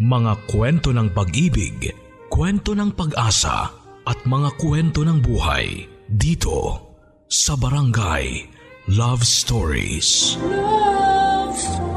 [0.00, 1.92] Mga kwento ng pag-ibig,
[2.32, 3.68] kwento ng pag-asa
[4.08, 6.88] at mga kwento ng buhay dito
[7.28, 8.48] sa Barangay
[8.96, 10.40] Love Stories.
[10.40, 11.92] Love Stories.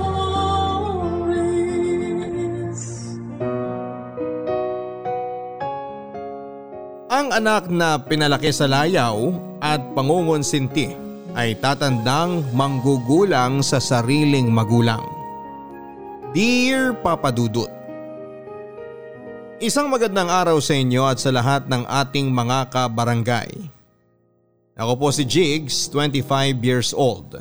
[7.08, 9.16] Ang anak na pinalaki sa layaw
[9.64, 10.92] at pangungonsinti
[11.40, 15.08] ay tatandang manggugulang sa sariling magulang.
[16.36, 17.83] Dear Papa Dudut,
[19.62, 23.54] Isang magandang araw sa inyo at sa lahat ng ating mga kabarangay.
[24.74, 27.38] Ako po si Jigs, 25 years old.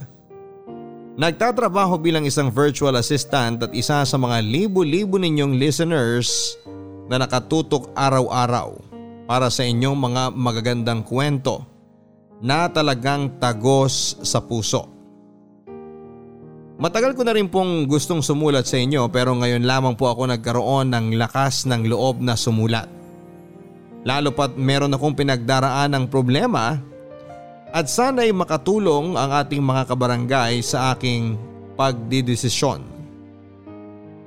[1.17, 6.61] Nagtatrabaho bilang isang virtual assistant at isa sa mga libo-libo ninyong listeners
[7.09, 8.77] na nakatutok araw-araw
[9.25, 11.65] para sa inyong mga magagandang kwento
[12.45, 14.92] na talagang tagos sa puso.
[16.83, 20.91] Matagal ko na rin pong gustong sumulat sa inyo pero ngayon lamang po ako nagkaroon
[20.91, 22.91] ng lakas ng loob na sumulat.
[24.03, 26.83] Lalo pat meron akong pinagdaraan ng problema
[27.71, 31.39] at sana'y makatulong ang ating mga kabarangay sa aking
[31.79, 32.83] pagdidesisyon.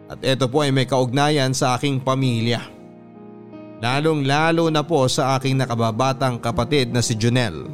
[0.08, 2.64] At ito po ay may kaugnayan sa aking pamilya.
[3.84, 7.68] Lalong lalo na po sa aking nakababatang kapatid na si Junel.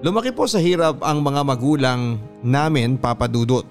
[0.00, 3.68] Lumaki po sa hirap ang mga magulang namin papadudot.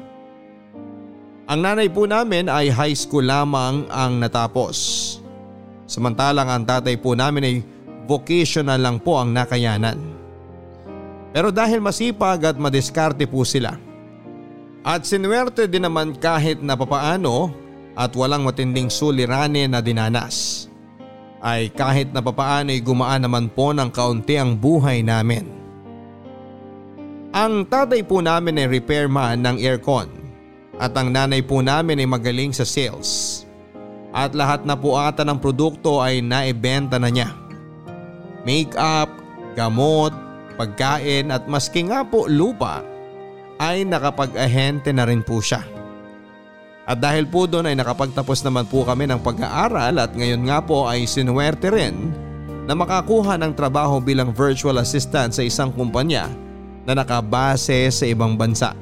[1.49, 4.77] Ang nanay po namin ay high school lamang ang natapos.
[5.89, 7.55] Samantalang ang tatay po namin ay
[8.05, 9.97] vocational lang po ang nakayanan.
[11.33, 13.73] Pero dahil masipag at madiskarte po sila.
[14.85, 17.49] At sinuwerte din naman kahit na papaano
[17.97, 20.69] at walang matinding suliranin na dinanas.
[21.41, 25.58] Ay kahit na papaano ay gumaan naman po ng kaunti ang buhay namin.
[27.29, 30.09] Ang tatay po namin ay repairman ng aircon
[30.81, 33.45] at ang nanay po namin ay magaling sa sales.
[34.09, 37.29] At lahat na po ata ng produkto ay naibenta na niya.
[38.41, 39.13] Make-up,
[39.53, 40.09] gamot,
[40.57, 42.81] pagkain at maski nga po lupa
[43.61, 45.61] ay nakapag-ahente na rin po siya.
[46.89, 50.89] At dahil po doon ay nakapagtapos naman po kami ng pag-aaral at ngayon nga po
[50.89, 52.09] ay sinuwerte rin
[52.65, 56.48] na makakuha ng trabaho bilang virtual assistant sa isang kumpanya
[56.89, 58.73] na nakabase sa ibang bansa.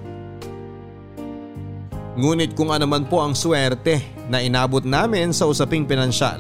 [2.16, 4.00] Ngunit kung ano man po ang swerte
[4.32, 6.40] na inabot namin sa usaping pinansyal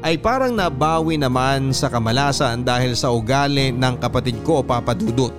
[0.00, 5.30] ay parang nabawi naman sa kamalasan dahil sa ugali ng kapatid ko papadudot.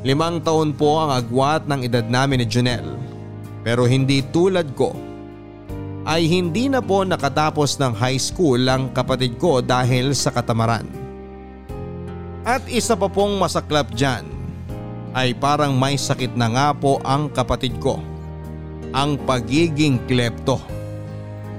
[0.00, 2.88] Limang taon po ang agwat ng edad namin ni Junel
[3.60, 4.96] pero hindi tulad ko
[6.08, 11.03] ay hindi na po nakatapos ng high school ang kapatid ko dahil sa katamaran.
[12.44, 14.28] At isa pa pong masaklap dyan
[15.16, 17.96] ay parang may sakit na nga po ang kapatid ko.
[18.92, 20.60] Ang pagiging klepto.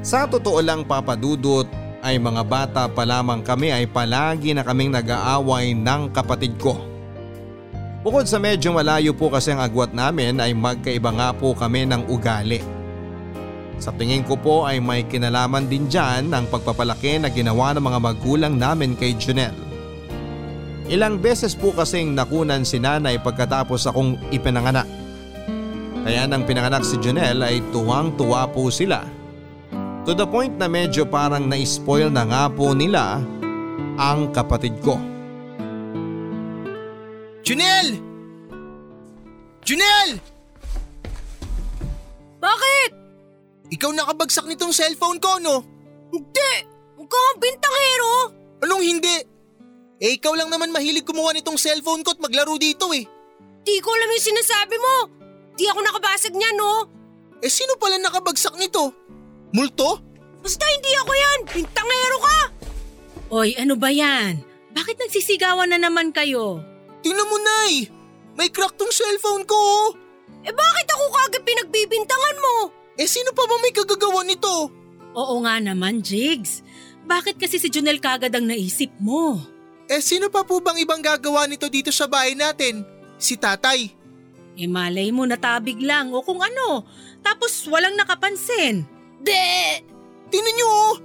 [0.05, 1.65] Sa totoo lang papadudot
[2.05, 6.77] ay mga bata pa lamang kami ay palagi na kaming nag-aaway ng kapatid ko.
[8.05, 12.05] Bukod sa medyo malayo po kasi ang agwat namin ay magkaiba nga po kami ng
[12.05, 12.61] ugali.
[13.81, 17.99] Sa tingin ko po ay may kinalaman din dyan ang pagpapalaki na ginawa ng mga
[18.05, 19.64] magulang namin kay Junel.
[20.85, 24.85] Ilang beses po kasing nakunan si nanay pagkatapos akong ipinanganak.
[26.05, 29.01] Kaya nang pinanganak si Junel ay tuwang tuwa po sila.
[30.05, 33.17] To the point na medyo parang na-spoil na nga po nila
[33.97, 35.01] ang kapatid ko.
[37.41, 37.97] Junel!
[39.65, 40.21] Junel!
[42.37, 42.91] Bakit?
[43.73, 45.65] Ikaw nakabagsak nitong cellphone ko, no?
[46.13, 46.53] Hindi!
[46.93, 48.13] Huwag kang bintangero!
[48.61, 49.17] Anong hindi?
[49.99, 53.07] Eh ikaw lang naman mahilig kumuha nitong cellphone ko at maglaro dito eh.
[53.63, 54.95] Di ko alam yung sinasabi mo.
[55.55, 56.85] Di ako nakabasag niya, no?
[57.39, 58.91] Eh sino pala nakabagsak nito?
[59.55, 60.03] Multo?
[60.43, 61.39] Basta hindi ako yan!
[61.47, 62.39] Bintangero ka!
[63.31, 64.43] Oy, ano ba yan?
[64.75, 66.59] Bakit nagsisigawan na naman kayo?
[67.01, 67.87] Tingnan mo, Nay!
[68.35, 69.87] May crack tong cellphone ko oh.
[70.43, 72.55] Eh bakit ako kagad pinagbibintangan mo?
[72.99, 74.69] Eh sino pa ba may kagagawa nito?
[75.15, 76.59] Oo nga naman, Jigs.
[77.07, 79.39] Bakit kasi si Junel kagad ang naisip mo?
[79.85, 82.81] Eh sino pa po bang ibang gagawa nito dito sa bahay natin?
[83.21, 83.93] Si tatay.
[84.55, 86.87] Eh malay mo natabig lang o kung ano.
[87.21, 88.87] Tapos walang nakapansin.
[89.21, 89.45] De!
[90.29, 90.95] Tinan nyo oh!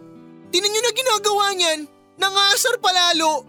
[0.48, 1.80] Tinan nyo na ginagawa niyan!
[2.20, 3.48] Nangasar palalo!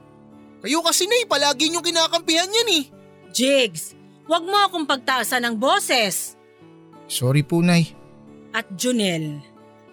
[0.62, 2.84] Kayo kasi na palagi nyo kinakampihan yan eh.
[3.34, 3.98] Jigs,
[4.30, 6.38] wag mo akong pagtaasan ng boses.
[7.10, 7.92] Sorry po, Nay.
[8.56, 9.42] At Junel,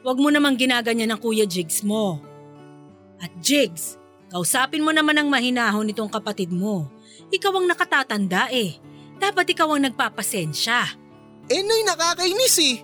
[0.05, 2.20] wag mo namang ginaganyan ng Kuya Jigs mo.
[3.19, 3.98] At Jigs,
[4.29, 6.89] kausapin mo naman ang mahinahon nitong kapatid mo.
[7.29, 8.81] Ikaw ang nakatatanda eh.
[9.19, 10.81] Dapat ikaw ang nagpapasensya.
[11.49, 12.77] Eh, Nay, nakakainis eh.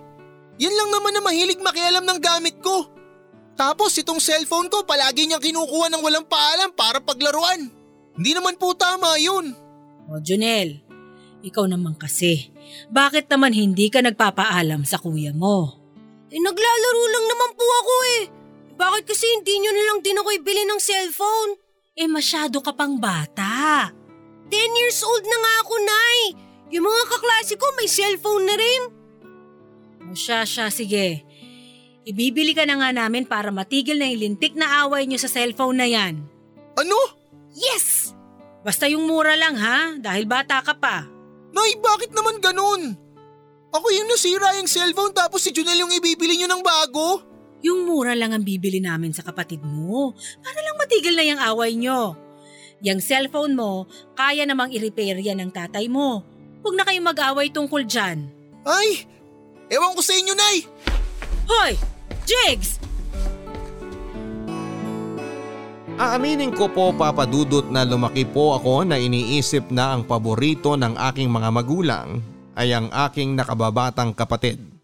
[0.57, 2.89] Yan lang naman na mahilig makialam ng gamit ko.
[3.55, 7.71] Tapos itong cellphone ko palagi niyang kinukuha ng walang paalam para paglaruan.
[8.15, 9.55] Hindi naman po tama yun.
[10.11, 10.83] O Junel,
[11.43, 12.51] ikaw naman kasi.
[12.91, 15.79] Bakit naman hindi ka nagpapaalam sa kuya mo?
[16.31, 18.23] Eh naglalaro lang naman po ako eh.
[18.75, 21.51] Bakit kasi hindi nyo na lang din ako ibili ng cellphone?
[21.95, 23.87] Eh masyado ka pang bata.
[24.51, 26.19] 10 years old na nga ako, Nay.
[26.75, 28.81] Yung mga kaklase ko may cellphone na rin.
[30.11, 31.23] O siya, siya, sige.
[32.05, 35.79] Ibibili ka na nga namin para matigil na yung lintik na away niyo sa cellphone
[35.81, 36.21] na yan.
[36.77, 36.99] Ano?
[37.55, 38.11] Yes!
[38.61, 41.07] Basta yung mura lang ha, dahil bata ka pa.
[41.55, 42.97] Nay, bakit naman ganun?
[43.71, 47.34] Ako yung nasira yung cellphone tapos si Junel yung ibibili niyo ng bago?
[47.63, 50.11] Yung mura lang ang bibili namin sa kapatid mo.
[50.43, 52.17] Para lang matigil na yung away nyo.
[52.83, 53.87] Yung cellphone mo,
[54.17, 56.21] kaya namang i-repair yan ng tatay mo.
[56.65, 58.27] Huwag na kayong mag-away tungkol dyan.
[58.65, 59.07] Ay,
[59.71, 60.57] ewan ko sa inyo, Nay.
[61.45, 61.73] Hoy!
[62.25, 62.81] Jigs!
[65.95, 71.31] Aaminin ko po papadudot na lumaki po ako na iniisip na ang paborito ng aking
[71.31, 72.19] mga magulang
[72.59, 74.74] ay ang aking nakababatang kapatid.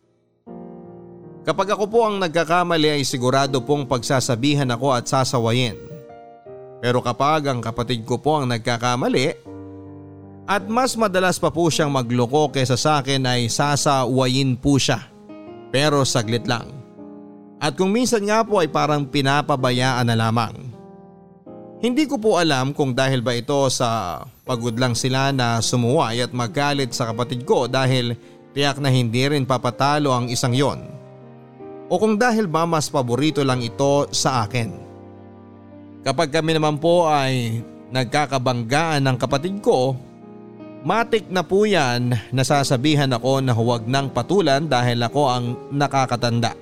[1.41, 5.73] Kapag ako po ang nagkakamali ay sigurado pong pagsasabihan ako at sasawayin.
[6.81, 9.33] Pero kapag ang kapatid ko po ang nagkakamali
[10.45, 15.01] at mas madalas pa po siyang magloko kesa sa akin ay sasawayin po siya.
[15.73, 16.69] Pero saglit lang.
[17.57, 20.53] At kung minsan nga po ay parang pinapabayaan na lamang.
[21.81, 26.29] Hindi ko po alam kung dahil ba ito sa pagod lang sila na sumuway at
[26.29, 28.13] magalit sa kapatid ko dahil
[28.53, 31.00] tiyak na hindi rin papatalo ang isang yon.
[31.91, 34.71] O kung dahil ba mas paborito lang ito sa akin.
[36.07, 37.59] Kapag kami naman po ay
[37.91, 39.99] nagkakabanggaan ng kapatid ko,
[40.87, 46.55] matik na po yan nasasabihan ako na huwag nang patulan dahil ako ang nakakatanda.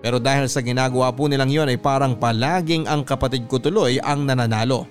[0.00, 4.24] Pero dahil sa ginagawa po nilang yon ay parang palaging ang kapatid ko tuloy ang
[4.24, 4.88] nananalo.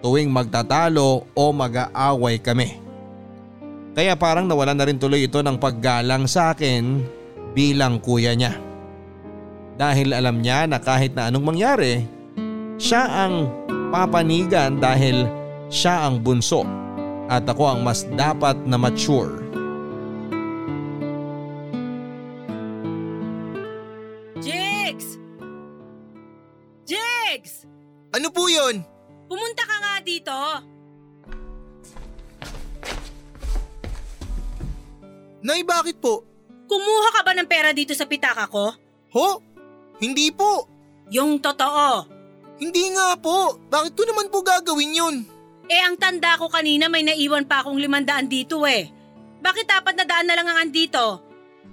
[0.00, 2.80] Tuwing magtatalo o mag-aaway kami.
[3.92, 7.04] Kaya parang nawala na rin tuloy ito ng paggalang sa akin
[7.52, 8.69] bilang kuya niya.
[9.80, 12.04] Dahil alam niya na kahit na anong mangyari,
[12.76, 13.48] siya ang
[13.88, 15.24] papanigan dahil
[15.72, 16.68] siya ang bunso
[17.32, 19.40] at ako ang mas dapat na mature.
[24.44, 25.16] Jigs!
[26.84, 27.64] Jigs!
[28.12, 28.84] Ano po yun?
[29.32, 30.36] Pumunta ka nga dito.
[35.40, 36.20] Nay, bakit po?
[36.68, 38.76] Kumuha ka ba ng pera dito sa pitaka ko?
[39.16, 39.49] Ho?
[40.00, 40.66] Hindi po.
[41.12, 42.08] Yung totoo.
[42.56, 43.60] Hindi nga po.
[43.68, 45.16] Bakit ko naman po gagawin yun?
[45.70, 48.90] Eh ang tanda ko kanina may naiwan pa akong limandaan dito eh.
[49.40, 51.22] Bakit dapat na daan na lang ang andito?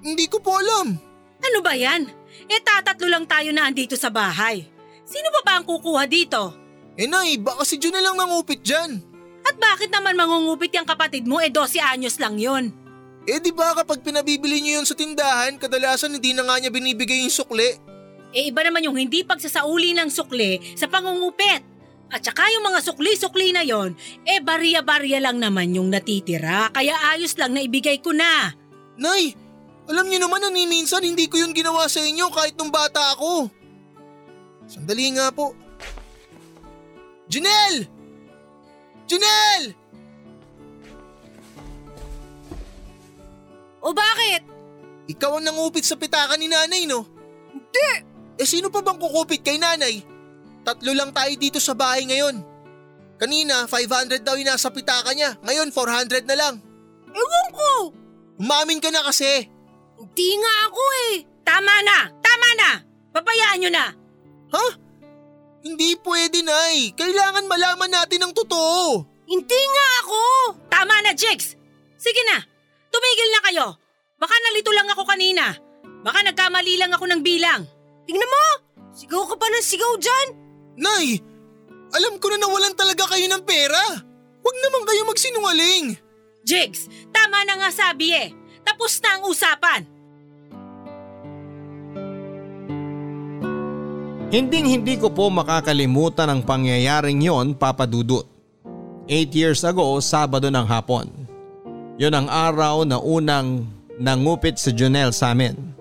[0.04, 0.96] Hindi ko po alam.
[1.42, 2.08] Ano ba yan?
[2.46, 4.64] Eh tatatlo lang tayo na andito sa bahay.
[5.08, 6.54] Sino ba ba ang kukuha dito?
[6.98, 9.02] Eh nay, baka si Jun na lang nangupit dyan.
[9.48, 12.74] At bakit naman mangungupit yung kapatid mo eh 12 anyos lang yun?
[13.28, 17.24] Eh di ba kapag pinabibili niyo yun sa tindahan, kadalasan hindi na nga niya binibigay
[17.24, 17.76] yung sukli.
[18.36, 21.64] Eh iba naman yung hindi pagsasauli ng sukli sa pangungupit.
[22.08, 23.92] At saka yung mga sukli-sukli na yon,
[24.24, 28.56] eh barya-barya lang naman yung natitira kaya ayos lang na ibigay ko na.
[28.96, 29.36] Nay,
[29.92, 33.16] alam niyo naman na ni minsan hindi ko yun ginawa sa inyo kahit nung bata
[33.16, 33.52] ako.
[34.68, 35.52] Sandali nga po.
[37.28, 37.88] Janelle!
[39.08, 39.76] Janelle!
[43.84, 44.44] O bakit?
[45.08, 47.08] Ikaw ang nangupit sa pitaka ni nanay, no?
[47.52, 48.07] Hindi!
[48.38, 50.02] Eh sino pa bang kukupit kay nanay?
[50.62, 52.44] Tatlo lang tayo dito sa bahay ngayon.
[53.18, 55.34] Kanina, 500 daw yung nasa pitaka niya.
[55.42, 56.56] Ngayon, 400 na lang.
[57.10, 57.70] Ewan ko.
[58.38, 59.50] Umamin ka na kasi.
[59.98, 61.14] Hindi nga ako eh.
[61.42, 61.98] Tama na!
[62.22, 62.70] Tama na!
[63.10, 63.86] Papayaan nyo na!
[64.54, 64.66] Ha?
[65.66, 66.94] Hindi pwede, Nay.
[66.94, 69.02] Kailangan malaman natin ang totoo.
[69.26, 70.22] Hindi nga ako.
[70.70, 71.58] Tama na, Jigs!
[71.98, 72.38] Sige na!
[72.94, 73.68] Tumigil na kayo!
[74.22, 75.58] Baka nalito lang ako kanina.
[76.06, 77.66] Baka nagkamali lang ako ng bilang.
[78.08, 78.46] Tingnan mo.
[78.96, 80.28] Sigaw ka pa ng sigaw dyan.
[80.80, 81.20] Nay,
[81.94, 83.84] alam ko na nawalan talaga kayo ng pera.
[84.42, 85.86] Huwag naman kayo magsinungaling.
[86.48, 88.32] Jigs, tama na nga sabi eh.
[88.64, 89.82] Tapos na ang usapan.
[94.28, 98.28] Hinding hindi ko po makakalimutan ang pangyayaring yon papadudot.
[99.08, 101.08] Eight years ago, Sabado ng hapon.
[101.96, 103.64] Yon ang araw na unang
[103.96, 105.77] nangupit si Junel sa amin.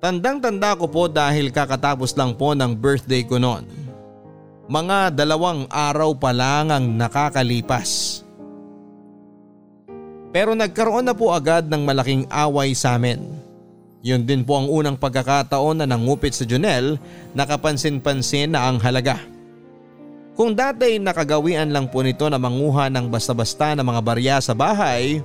[0.00, 3.68] Tandang-tanda ko po dahil kakatapos lang po ng birthday ko noon.
[4.64, 8.24] Mga dalawang araw pa lang ang nakakalipas.
[10.32, 13.20] Pero nagkaroon na po agad ng malaking away sa amin.
[14.00, 16.96] Yun din po ang unang pagkakataon na nangupit si Junel
[17.36, 19.20] na kapansin-pansin na ang halaga.
[20.32, 25.20] Kung dati nakagawian lang po nito na manguha ng basta-basta ng mga barya sa bahay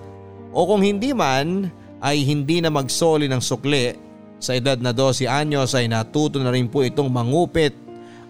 [0.51, 1.71] o kung hindi man
[2.03, 4.04] ay hindi na magsoli ng sukli
[4.45, 7.73] sa edad na 12 anyos ay natuto na rin po itong mangupit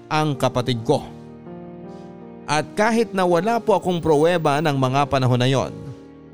[0.08, 1.04] ang kapatid ko.
[2.48, 5.76] At kahit na wala po akong pruweba ng mga panahon na yon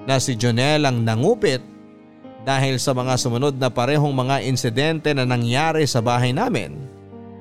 [0.05, 1.63] na si Jonel ang nangupit
[2.45, 6.77] dahil sa mga sumunod na parehong mga insidente na nangyari sa bahay namin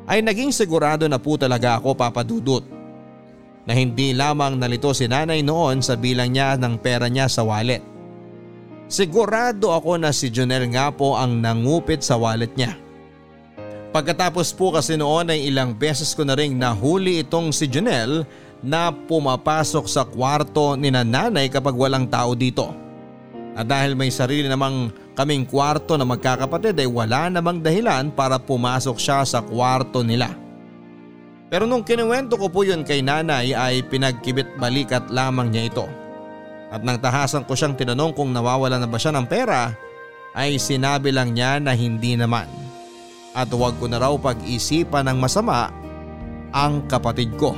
[0.09, 2.65] ay naging sigurado na po talaga ako papadudot
[3.69, 7.85] na hindi lamang nalito si nanay noon sa bilang niya ng pera niya sa wallet.
[8.91, 12.75] Sigurado ako na si Jonel nga po ang nangupit sa wallet niya.
[13.95, 18.27] Pagkatapos po kasi noon ay ilang beses ko na ring nahuli itong si Jonel
[18.59, 22.75] na pumapasok sa kwarto ni nanay kapag walang tao dito.
[23.55, 28.99] At dahil may sarili namang kaming kwarto na magkakapatid ay wala namang dahilan para pumasok
[28.99, 30.35] siya sa kwarto nila.
[31.47, 36.00] Pero nung kinuwento ko po yun kay nanay ay pinagkibit balikat lamang niya ito.
[36.71, 39.75] At nang tahasan ko siyang tinanong kung nawawala na ba siya ng pera
[40.39, 42.47] ay sinabi lang niya na hindi naman.
[43.35, 45.75] At huwag ko na raw pag-isipan ng masama
[46.55, 47.55] ang kapatid ko.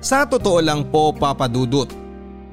[0.00, 1.88] Sa totoo lang po papadudot.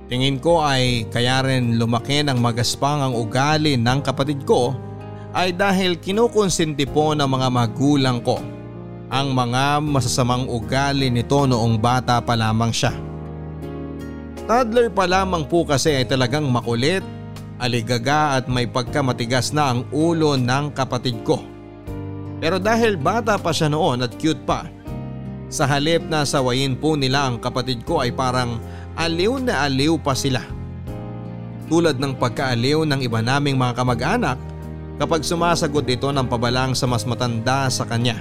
[0.09, 4.73] Tingin ko ay kaya rin lumaki ng magaspang ang ugali ng kapatid ko
[5.37, 8.41] ay dahil kinukonsinti po ng mga magulang ko
[9.09, 13.08] ang mga masasamang ugali nito noong bata pa lamang siya.
[14.49, 17.05] Toddler pa lamang po kasi ay talagang makulit,
[17.61, 21.45] aligaga at may pagkamatigas na ang ulo ng kapatid ko.
[22.41, 24.65] Pero dahil bata pa siya noon at cute pa,
[25.53, 28.57] sa halip na sawayin po nila ang kapatid ko ay parang
[28.97, 30.41] aliw na aliw pa sila.
[31.69, 34.41] Tulad ng pagkaaliw ng iba naming mga kamag-anak
[34.97, 38.17] kapag sumasagot ito ng pabalang sa mas matanda sa kanya.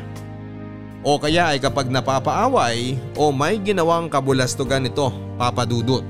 [1.06, 6.02] O kaya ay kapag napapaaway o may ginawang kabulastugan ito papadudot.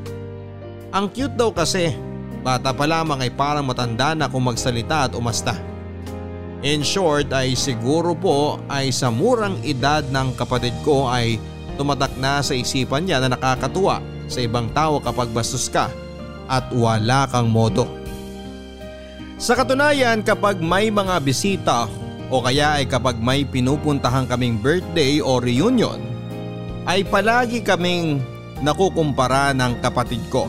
[0.88, 1.92] Ang cute daw kasi,
[2.40, 5.52] bata pa lamang ay parang matanda na kung magsalita at umasta.
[6.64, 11.36] In short ay siguro po ay sa murang edad ng kapatid ko ay
[11.78, 15.86] tumatak na sa isipan niya na nakakatuwa sa ibang tao kapag bastos ka
[16.48, 17.86] at wala kang modo.
[19.38, 21.86] Sa katunayan kapag may mga bisita
[22.28, 26.00] o kaya ay kapag may pinupuntahan kaming birthday o reunion
[26.88, 28.20] ay palagi kaming
[28.64, 30.48] nakukumpara ng kapatid ko.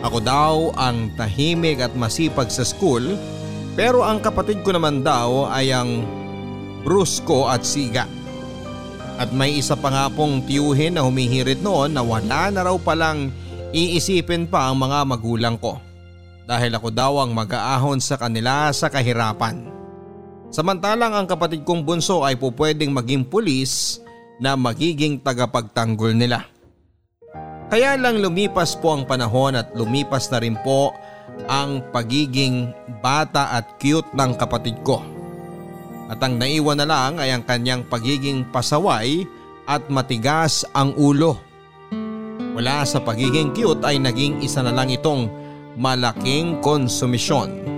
[0.00, 3.16] Ako daw ang tahimik at masipag sa school
[3.76, 6.04] pero ang kapatid ko naman daw ay ang
[6.84, 8.08] brusko at siga.
[9.16, 13.32] At may isa pa nga pong tiyuhin na humihirit noon na wala na raw palang
[13.72, 15.80] iisipin pa ang mga magulang ko.
[16.44, 19.75] Dahil ako daw ang mag-aahon sa kanila sa kahirapan.
[20.56, 24.00] Samantalang ang kapatid kong bunso ay po maging pulis
[24.40, 26.48] na magiging tagapagtanggol nila.
[27.68, 30.96] Kaya lang lumipas po ang panahon at lumipas na rin po
[31.44, 32.72] ang pagiging
[33.04, 35.04] bata at cute ng kapatid ko.
[36.08, 39.28] At ang naiwan na lang ay ang kanyang pagiging pasaway
[39.68, 41.36] at matigas ang ulo.
[42.56, 45.28] Wala sa pagiging cute ay naging isa na lang itong
[45.76, 47.75] malaking konsumisyon.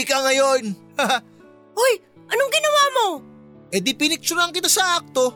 [0.00, 0.64] Huli ka ngayon.
[1.76, 1.92] Hoy,
[2.32, 3.06] anong ginawa mo?
[3.68, 5.28] eh di pinicturean kita sa akto.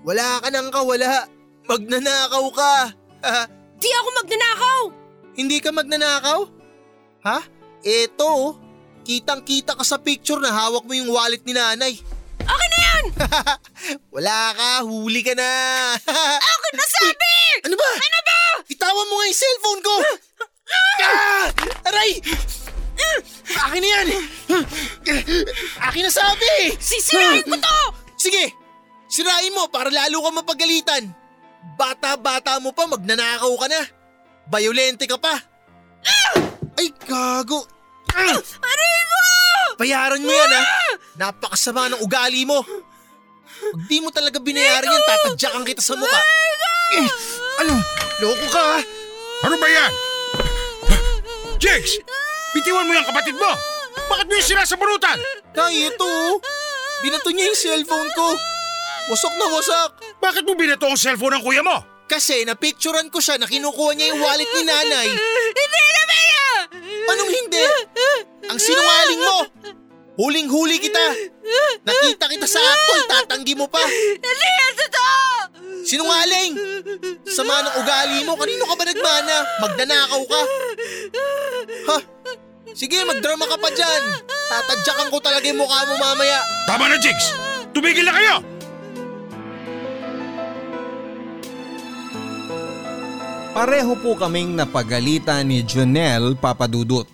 [0.00, 1.28] Wala ka nang kawala.
[1.68, 2.74] Magnanakaw ka.
[3.82, 4.82] Di ako magnanakaw!
[5.36, 6.40] Hindi ka magnanakaw?
[7.22, 7.38] Ha?
[7.84, 8.56] Eto,
[9.04, 12.00] kitang kita ka sa picture na hawak mo yung wallet ni nanay.
[12.42, 13.04] Akin na yan!
[14.16, 15.50] Wala ka, huli ka na.
[16.40, 17.34] Akin na sabi!
[17.68, 17.90] ano ba?
[17.94, 18.40] Ano ba?
[18.72, 19.94] Itawan mo nga yung cellphone ko.
[21.04, 21.44] ah!
[21.92, 22.10] Aray!
[23.62, 24.06] Akin na yan!
[25.80, 26.74] Akin na sabi!
[26.80, 27.78] Sisirain ko to!
[28.16, 28.54] Sige,
[29.08, 31.10] sirain mo para lalo ka mapagalitan.
[31.78, 33.82] Bata-bata mo pa, magnanakaw ka na.
[34.50, 35.38] Bayolente ka pa.
[36.78, 37.64] Ay, gago.
[38.12, 39.20] Aray ko!
[39.78, 40.62] Bayaran mo yan ha.
[41.16, 42.60] Napakasama ng ugali mo.
[43.62, 46.20] Pag di mo talaga binayaran yan, tatadyakan kita sa mukha.
[46.98, 47.08] Eh,
[47.62, 47.74] ano?
[48.20, 48.80] Loko ka ha?
[49.48, 49.92] Ano ba yan?
[51.62, 52.02] Jigs!
[52.52, 53.52] Bitiwan mo yung kapatid mo!
[53.92, 55.16] Bakit mo yung sira sa burutan?
[55.56, 56.04] Tay, ito.
[56.04, 56.36] oh.
[57.00, 58.26] Binato niya yung cellphone ko.
[59.10, 59.90] Wasak na wasak.
[60.20, 61.80] Bakit mo binato ang cellphone ng kuya mo?
[62.06, 65.08] Kasi napicturan ko siya na kinukuha niya yung wallet ni nanay.
[65.08, 66.48] Hindi na Bea!
[67.16, 67.64] Anong hindi?
[68.52, 69.36] Ang sinungaling mo!
[70.20, 71.04] Huling-huli kita!
[71.88, 73.80] Nakita kita sa akto, tatanggi mo pa!
[73.80, 75.20] Hindi yan totoo!
[75.88, 76.52] Sinungaling!
[77.24, 79.36] Sama ng ugali mo, kanino ka ba nagmana?
[79.64, 80.40] Magdanakaw ka!
[81.88, 81.96] Ha?
[82.72, 84.02] Sige, magdrama ka pa dyan!
[84.48, 86.40] Tatadyakan ko talaga yung mukha mo mamaya!
[86.64, 87.36] Tama na, Jigs!
[87.76, 88.36] Tumigil na kayo!
[93.52, 97.04] Pareho po kaming napagalitan ni Jonel Papadudut.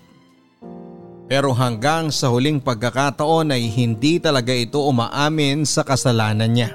[1.26, 6.70] Pero hanggang sa huling pagkakataon ay hindi talaga ito umaamin sa kasalanan niya.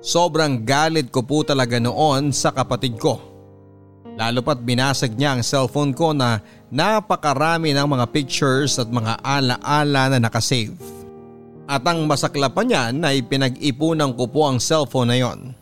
[0.00, 3.35] Sobrang galit ko po talaga noon sa kapatid ko.
[4.16, 6.40] Lalo pat binasag niya ang cellphone ko na
[6.72, 10.72] napakarami ng mga pictures at mga alaala na nakasave.
[11.68, 15.52] At ang masaklapan niyan ay pinag-ipunan ko po ang cellphone na yon.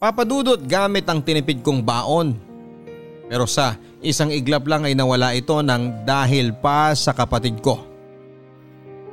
[0.00, 2.32] Papadudot gamit ang tinipid kong baon.
[3.28, 7.76] Pero sa isang iglap lang ay nawala ito ng dahil pa sa kapatid ko.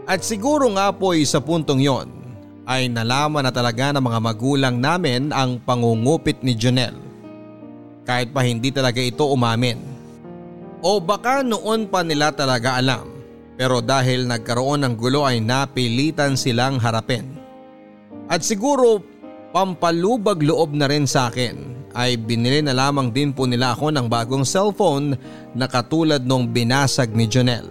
[0.07, 2.07] At siguro nga po sa puntong yon
[2.63, 7.06] ay nalaman na talaga ng mga magulang namin ang pangungupit ni Jonel.
[8.07, 9.83] Kahit pa hindi talaga ito umamin.
[10.79, 13.17] O baka noon pa nila talaga alam
[13.57, 17.25] pero dahil nagkaroon ng gulo ay napilitan silang harapin.
[18.29, 19.01] At siguro
[19.49, 24.05] pampalubag loob na rin sa akin ay binili na lamang din po nila ako ng
[24.05, 25.17] bagong cellphone
[25.57, 27.65] na katulad nung binasag ni Jonel.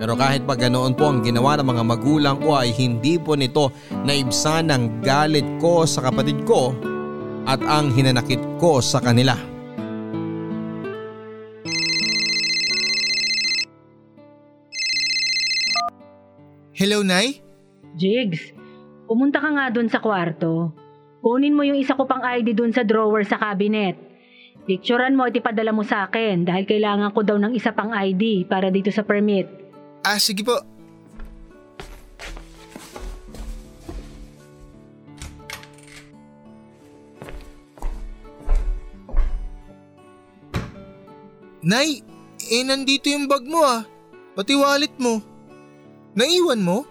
[0.00, 3.68] Pero kahit pa ganoon po ang ginawa ng mga magulang ko ay hindi po nito
[4.08, 6.72] naibsan ang galit ko sa kapatid ko
[7.46, 9.38] at ang hinanakit ko sa kanila.
[16.76, 17.40] Hello, Nay?
[17.96, 18.52] Jigs,
[19.08, 20.76] pumunta ka nga dun sa kwarto.
[21.24, 23.96] Kunin mo yung isa ko pang ID dun sa drawer sa cabinet.
[24.68, 28.44] Picturean mo at ipadala mo sa akin dahil kailangan ko daw ng isa pang ID
[28.44, 29.48] para dito sa permit.
[30.04, 30.75] Ah, sige po.
[41.66, 41.98] Nay,
[42.46, 43.82] eh nandito yung bag mo ah.
[44.38, 45.18] Pati wallet mo.
[46.14, 46.86] Naiwan mo?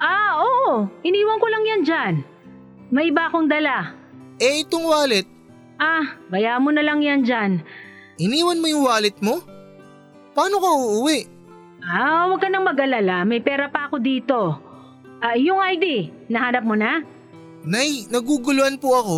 [0.00, 0.88] Ah, oo.
[1.04, 2.14] Iniwan ko lang yan dyan.
[2.88, 3.92] May iba akong dala.
[4.40, 5.28] Eh itong wallet,
[5.74, 7.58] Ah, bayaan mo na lang yan dyan.
[8.16, 9.42] iniwan mo yung wallet mo?
[10.32, 11.26] Paano ka uuwi?
[11.82, 13.26] Ah, huwag ka nang mag-alala.
[13.26, 14.54] May pera pa ako dito.
[15.18, 17.02] Ah, yung ID, nahanap mo na?
[17.66, 19.16] Nay, naguguluhan po ako.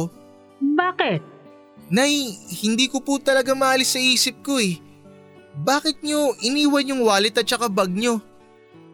[0.61, 1.21] Bakit?
[1.93, 2.33] Nay,
[2.65, 4.81] hindi ko po talaga maalis sa isip ko eh.
[5.57, 8.21] Bakit nyo iniwan yung wallet at saka bag nyo?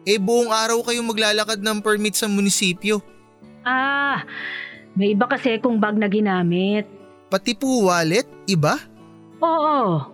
[0.07, 3.03] Eh buong araw kayong maglalakad ng permit sa munisipyo.
[3.63, 4.23] Ah,
[4.95, 6.87] may iba kasi kung bag na ginamit.
[7.31, 8.79] Pati po wallet, iba?
[9.43, 10.07] Oo.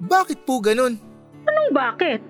[0.00, 0.96] Bakit po ganun?
[1.44, 2.20] Anong bakit?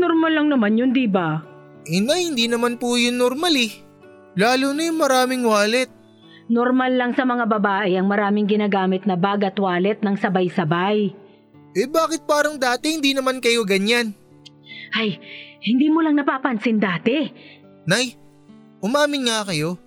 [0.00, 1.44] Normal lang naman yun, di ba?
[1.84, 3.72] Eh nay, hindi naman po yun normal eh.
[4.36, 5.90] Lalo na yung maraming wallet.
[6.48, 11.12] Normal lang sa mga babae ang maraming ginagamit na bag at wallet ng sabay-sabay.
[11.74, 14.10] Eh bakit parang dati hindi naman kayo ganyan?
[14.90, 15.22] Ay,
[15.62, 17.30] hindi mo lang napapansin dati.
[17.86, 18.18] Nay,
[18.82, 19.78] umamin nga kayo.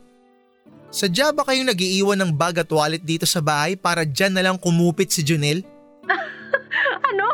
[0.93, 4.62] Sadya ba kayong nagiiwan ng bag at wallet dito sa bahay para dyan na lang
[4.62, 5.65] kumupit si Junel?
[7.13, 7.30] Ano?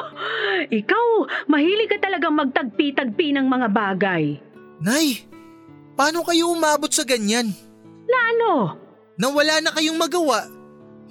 [0.67, 1.07] Ikaw,
[1.47, 4.35] mahilig ka talagang magtagpi-tagpi ng mga bagay.
[4.83, 5.23] Nay,
[5.95, 7.51] paano kayo umabot sa ganyan?
[8.07, 8.51] Na ano?
[9.19, 10.47] Nang wala na kayong magawa,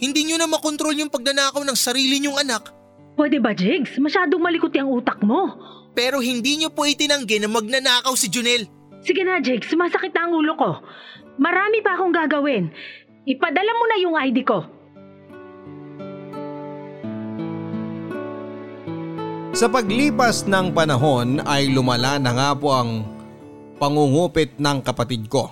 [0.00, 2.72] hindi nyo na makontrol yung pagnanakaw ng sarili nyong anak,
[3.18, 3.98] Pwede ba, Jigs?
[3.98, 5.50] Masyadong malikot yung utak mo.
[5.98, 8.70] pero hindi nyo po itinanggi na magnanakaw si Junel.
[9.02, 9.66] Sige na, Jigs.
[9.66, 10.78] Sumasakit na ang ulo ko.
[11.42, 12.70] Marami pa akong gagawin.
[13.26, 14.58] Ipadala mo na yung ID ko.
[19.58, 23.02] Sa paglipas ng panahon ay lumala na nga po ang
[23.82, 25.50] pangungupit ng kapatid ko.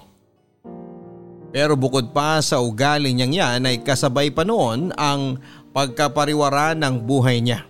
[1.50, 5.42] Pero bukod pa sa ugali niyang yan ay kasabay pa noon ang
[5.77, 7.69] pagkapariwara ng buhay niya.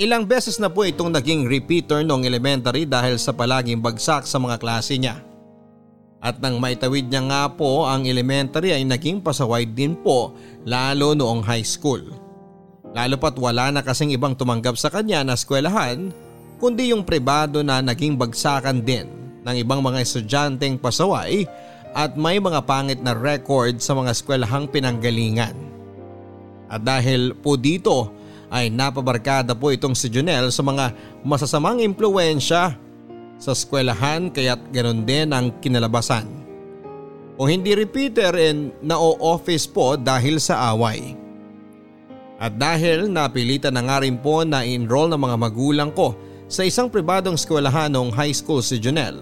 [0.00, 4.56] Ilang beses na po itong naging repeater noong elementary dahil sa palaging bagsak sa mga
[4.56, 5.20] klase niya.
[6.24, 10.32] At nang maitawid niya nga po ang elementary ay naging pasaway din po
[10.64, 12.00] lalo noong high school.
[12.96, 16.08] Lalo pat wala na kasing ibang tumanggap sa kanya na eskwelahan
[16.56, 19.04] kundi yung pribado na naging bagsakan din
[19.44, 21.44] ng ibang mga estudyanteng pasaway
[21.92, 25.75] at may mga pangit na record sa mga eskwelahang pinanggalingan.
[26.66, 28.10] At dahil po dito
[28.50, 30.94] ay napabarkada po itong si Junel sa mga
[31.26, 32.78] masasamang impluensya
[33.36, 36.24] sa eskwelahan kaya't ganon din ang kinalabasan.
[37.36, 41.12] O hindi repeater and na-office po dahil sa away.
[42.36, 46.88] At dahil napilitan na nga rin po na enroll ng mga magulang ko sa isang
[46.88, 49.18] pribadong eskwelahan noong high school si Jonel,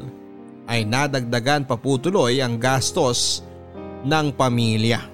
[0.68, 3.40] ay nadagdagan pa po tuloy ang gastos
[4.04, 5.13] ng pamilya.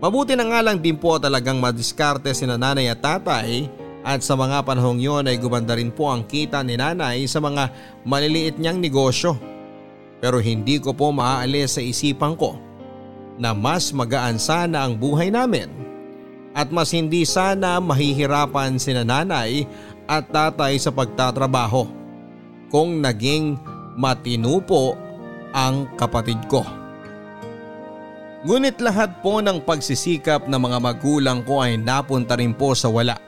[0.00, 3.68] Mabuti na nga lang din po talagang madiskarte si nanay at tatay
[4.00, 7.68] at sa mga panahong yon ay gumanda rin po ang kita ni nanay sa mga
[8.08, 9.36] maliliit niyang negosyo.
[10.24, 12.56] Pero hindi ko po maaalis sa isipan ko
[13.36, 15.68] na mas magaan sana ang buhay namin
[16.56, 19.68] at mas hindi sana mahihirapan si nanay
[20.08, 21.84] at tatay sa pagtatrabaho
[22.72, 23.60] kung naging
[24.00, 24.96] matinupo
[25.52, 26.79] ang kapatid ko.
[28.40, 33.20] Ngunit lahat po ng pagsisikap ng mga magulang ko ay napunta rin po sa wala.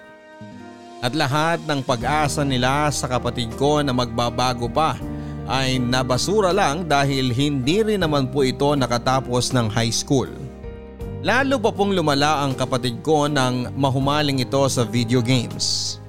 [1.04, 4.96] At lahat ng pag-asa nila sa kapatid ko na magbabago pa
[5.44, 10.32] ay nabasura lang dahil hindi rin naman po ito nakatapos ng high school.
[11.20, 16.00] Lalo pa pong lumala ang kapatid ko nang mahumaling ito sa video games.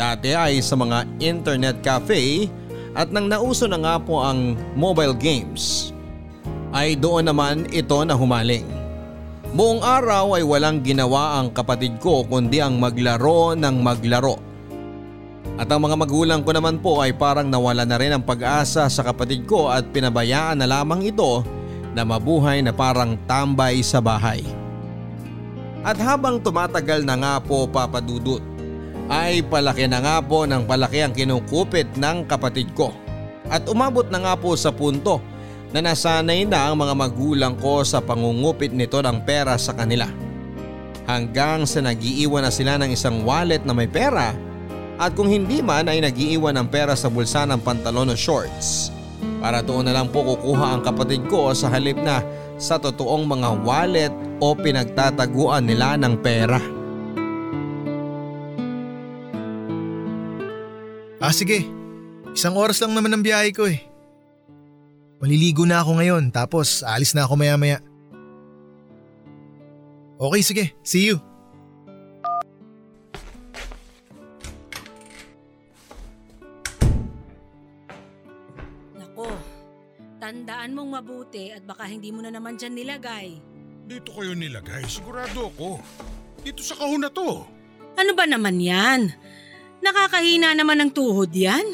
[0.00, 2.48] Dati ay sa mga internet cafe
[2.96, 5.92] at nang nauso na nga po ang mobile games
[6.76, 8.68] ay doon naman ito na humaling.
[9.56, 14.36] Buong araw ay walang ginawa ang kapatid ko kundi ang maglaro ng maglaro.
[15.56, 19.00] At ang mga magulang ko naman po ay parang nawala na rin ang pag-asa sa
[19.00, 21.40] kapatid ko at pinabayaan na lamang ito
[21.96, 24.44] na mabuhay na parang tambay sa bahay.
[25.80, 28.44] At habang tumatagal na nga po papadudot
[29.08, 32.92] ay palaki na nga po ng palaki ang kinukupit ng kapatid ko.
[33.48, 35.24] At umabot na nga po sa punto
[35.76, 40.08] na nasanay na ang mga magulang ko sa pangungupit nito ng pera sa kanila.
[41.04, 44.32] Hanggang sa nagiiwan na sila ng isang wallet na may pera
[44.96, 48.88] at kung hindi man ay nagiiwan ng pera sa bulsa ng pantalon o shorts.
[49.44, 52.24] Para doon na lang po kukuha ang kapatid ko sa halip na
[52.56, 56.56] sa totoong mga wallet o pinagtataguan nila ng pera.
[61.20, 61.68] Ah sige,
[62.32, 63.95] isang oras lang naman ang biyahe ko eh.
[65.16, 67.78] Maliligo na ako ngayon tapos alis na ako maya maya.
[70.16, 71.16] Okay sige, see you.
[78.96, 79.28] Nako,
[80.20, 83.40] tandaan mong mabuti at baka hindi mo na naman dyan nilagay.
[83.88, 85.80] Dito yun nilagay, sigurado ako.
[86.44, 87.44] Dito sa kahon na to.
[87.96, 89.16] Ano ba naman yan?
[89.80, 91.64] Nakakahina naman ng tuhod yan.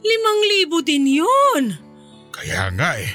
[0.00, 1.91] Limang libo din yun.
[2.32, 3.12] Kaya nga eh.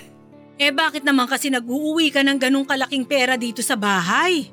[0.58, 4.50] Eh bakit naman kasi nag-uuwi ka ng ganong kalaking pera dito sa bahay?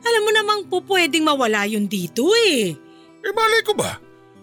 [0.00, 2.74] Alam mo namang po pwedeng mawala yun dito eh.
[3.20, 3.98] Eh malay ko ba?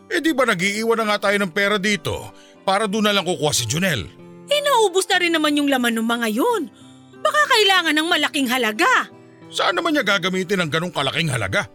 [0.08, 2.32] Eh di ba nag-iiwan na nga tayo ng pera dito
[2.64, 4.08] para doon na lang kukuha si Junel?
[4.48, 6.72] Eh naubos na rin naman yung laman ng mga yun.
[7.20, 9.12] Baka kailangan ng malaking halaga.
[9.52, 11.68] Saan naman niya gagamitin ang ganong kalaking halaga?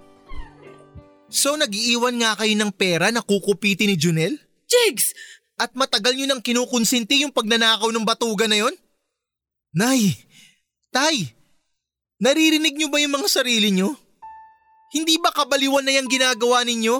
[1.33, 4.37] So nag-iiwan nga kayo ng pera na kukupiti ni Junel?
[4.69, 5.17] Jigs!
[5.62, 8.75] At matagal nyo nang kinukonsinti yung pagnanakaw ng batuga na yon?
[9.70, 10.18] Nay,
[10.90, 11.31] tay,
[12.18, 13.94] naririnig nyo ba yung mga sarili nyo?
[14.90, 16.98] Hindi ba kabaliwan na yung ginagawa ninyo?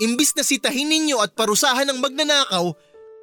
[0.00, 2.72] Imbis na sitahin ninyo at parusahan ng magnanakaw,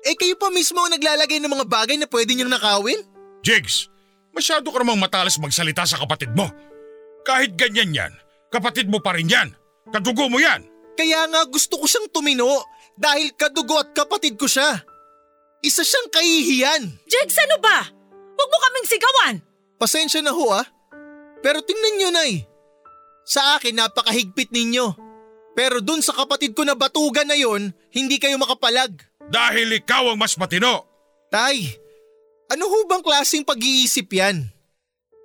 [0.06, 3.02] eh kayo pa mismo ang naglalagay ng mga bagay na pwede niyang nakawin?
[3.42, 3.90] Jigs,
[4.38, 6.46] masyado ka namang matalas magsalita sa kapatid mo.
[7.26, 8.14] Kahit ganyan yan,
[8.54, 9.50] kapatid mo pa rin yan.
[9.90, 10.62] Kadugo mo yan.
[10.94, 12.48] Kaya nga gusto ko siyang tumino
[13.00, 14.84] dahil kadugo at kapatid ko siya.
[15.64, 16.84] Isa siyang kahihiyan.
[17.08, 17.88] Jigs, ano ba?
[18.36, 19.36] Huwag mo kaming sigawan!
[19.80, 20.68] Pasensya na ho ah.
[21.40, 22.44] Pero tingnan nyo nay.
[23.24, 24.92] Sa akin napakahigpit ninyo.
[25.56, 28.96] Pero dun sa kapatid ko na batugan na yon, hindi kayo makapalag.
[29.32, 30.88] Dahil ikaw ang mas matino.
[31.32, 31.80] Tay,
[32.52, 34.48] ano ho bang klaseng pag-iisip yan?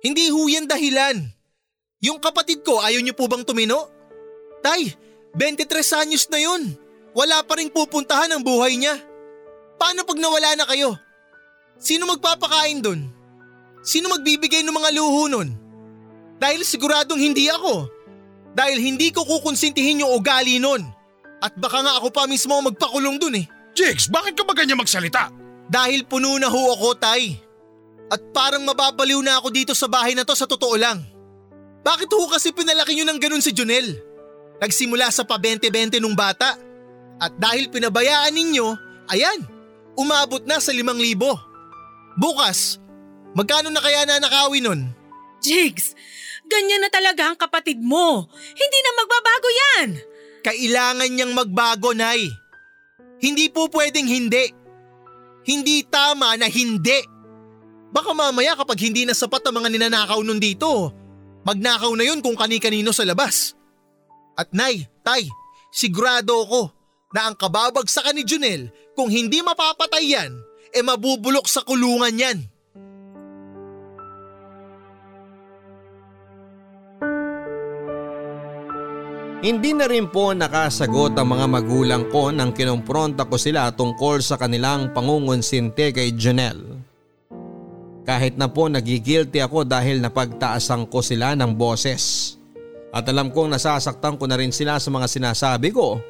[0.03, 1.17] Hindi ho yan dahilan.
[2.03, 3.89] Yung kapatid ko ayaw niyo po bang tumino?
[4.61, 4.93] Tay,
[5.33, 6.84] 23 anyos na yun.
[7.15, 8.99] Wala pa rin pupuntahan ang buhay niya.
[9.79, 10.99] Paano pag nawala na kayo?
[11.79, 13.07] Sino magpapakain dun?
[13.87, 15.49] Sino magbibigay ng mga luho nun?
[16.35, 17.87] Dahil siguradong hindi ako.
[18.51, 20.83] Dahil hindi ko kukonsintihin yung ugali nun.
[21.39, 23.45] At baka nga ako pa mismo magpakulong dun eh.
[23.75, 25.31] Jigs, bakit ka ba ganyan magsalita?
[25.67, 27.35] Dahil puno na ho ako, Tay.
[28.11, 31.03] At parang mababaliw na ako dito sa bahay na to sa totoo lang.
[31.83, 33.93] Bakit ho kasi pinalaki nyo ng ganun si Junel?
[34.57, 36.57] Nagsimula sa pa 20-20 nung bata.
[37.19, 38.67] At dahil pinabayaan ninyo,
[39.07, 39.39] ayan,
[39.95, 42.19] umabot na sa 5,000.
[42.19, 42.79] Bukas,
[43.35, 44.81] magkano na kaya na nakawin nun?
[45.39, 45.95] Jigs,
[46.47, 48.27] ganyan na talaga ang kapatid mo.
[48.55, 49.87] Hindi na magbabago yan.
[50.45, 52.29] Kailangan niyang magbago, Nay.
[53.23, 54.51] Hindi po pwedeng hindi.
[55.45, 57.01] Hindi tama na hindi.
[57.95, 60.91] Baka mamaya kapag hindi na sapat ang mga ninanakaw nun dito,
[61.47, 63.55] magnakaw na yun kung kani-kanino sa labas.
[64.35, 65.31] At Nay, Tay,
[65.71, 66.75] sigurado ako
[67.13, 70.31] na ang kababagsakan ni Junel kung hindi mapapatay yan,
[70.71, 72.39] e mabubulok sa kulungan yan.
[79.45, 84.41] Hindi na rin po nakasagot ang mga magulang ko nang kinumpronta ko sila tungkol sa
[84.41, 86.81] kanilang pangungunsinte kay Janelle.
[88.09, 92.33] Kahit na po nagigilty ako dahil napagtaasan ko sila ng boses.
[92.89, 96.01] At alam kong nasasaktan ko na rin sila sa mga sinasabi ko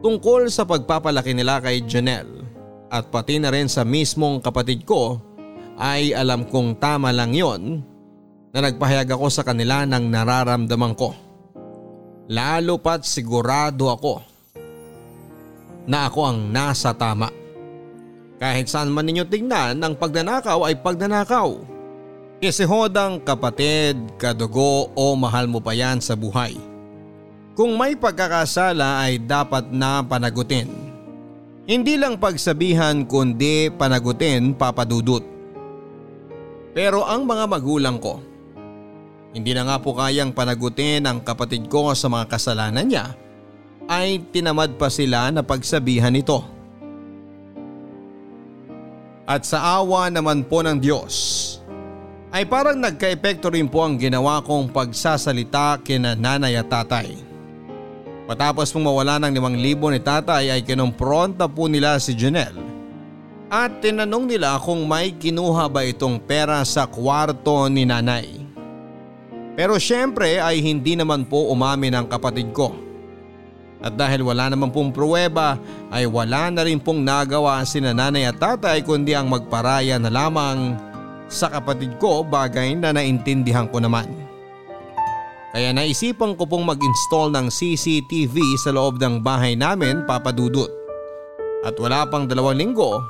[0.00, 2.44] tungkol sa pagpapalaki nila kay Janelle.
[2.90, 5.22] At pati na rin sa mismong kapatid ko
[5.78, 7.86] ay alam kong tama lang yon
[8.50, 11.14] na nagpahayag ako sa kanila ng nararamdaman ko.
[12.30, 14.22] Lalo pat sigurado ako
[15.86, 17.30] na ako ang nasa tama.
[18.40, 21.60] Kahit saan man ninyo tingnan, ang pagnanakaw ay pagnanakaw.
[22.40, 26.69] Kasi hodang kapatid, kadugo o mahal mo pa yan sa buhay.
[27.60, 30.64] Kung may pagkakasala ay dapat na panagutin.
[31.68, 35.20] Hindi lang pagsabihan kundi panagutin papadudot.
[36.72, 38.16] Pero ang mga magulang ko,
[39.36, 43.12] hindi na nga po kayang panagutin ang kapatid ko sa mga kasalanan niya
[43.92, 46.40] ay tinamad pa sila na pagsabihan ito.
[49.28, 51.12] At sa awa naman po ng Diyos
[52.32, 57.29] ay parang nagka-epekto rin po ang ginawa kong pagsasalita kina nanay at tatay.
[58.30, 62.62] Patapos pong mawala ng 5,000 ni tatay ay kinumpronta po nila si Janelle
[63.50, 68.46] at tinanong nila kung may kinuha ba itong pera sa kwarto ni nanay.
[69.58, 72.70] Pero syempre ay hindi naman po umamin ang kapatid ko.
[73.82, 75.58] At dahil wala naman pong pruweba
[75.90, 80.78] ay wala na rin pong nagawa si nanay at tatay kundi ang magparaya na lamang
[81.26, 84.19] sa kapatid ko bagay na naintindihan ko naman.
[85.50, 90.70] Kaya naisipan ko pong mag-install ng CCTV sa loob ng bahay namin papadudot.
[91.66, 93.02] At wala pang dalawang linggo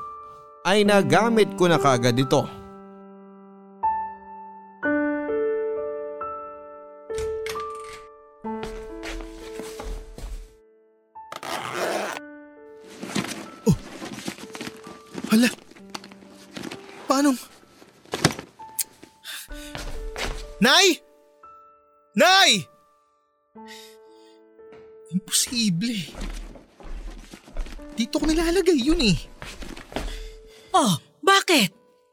[0.65, 2.60] ay nagamit ko na kaagad ito.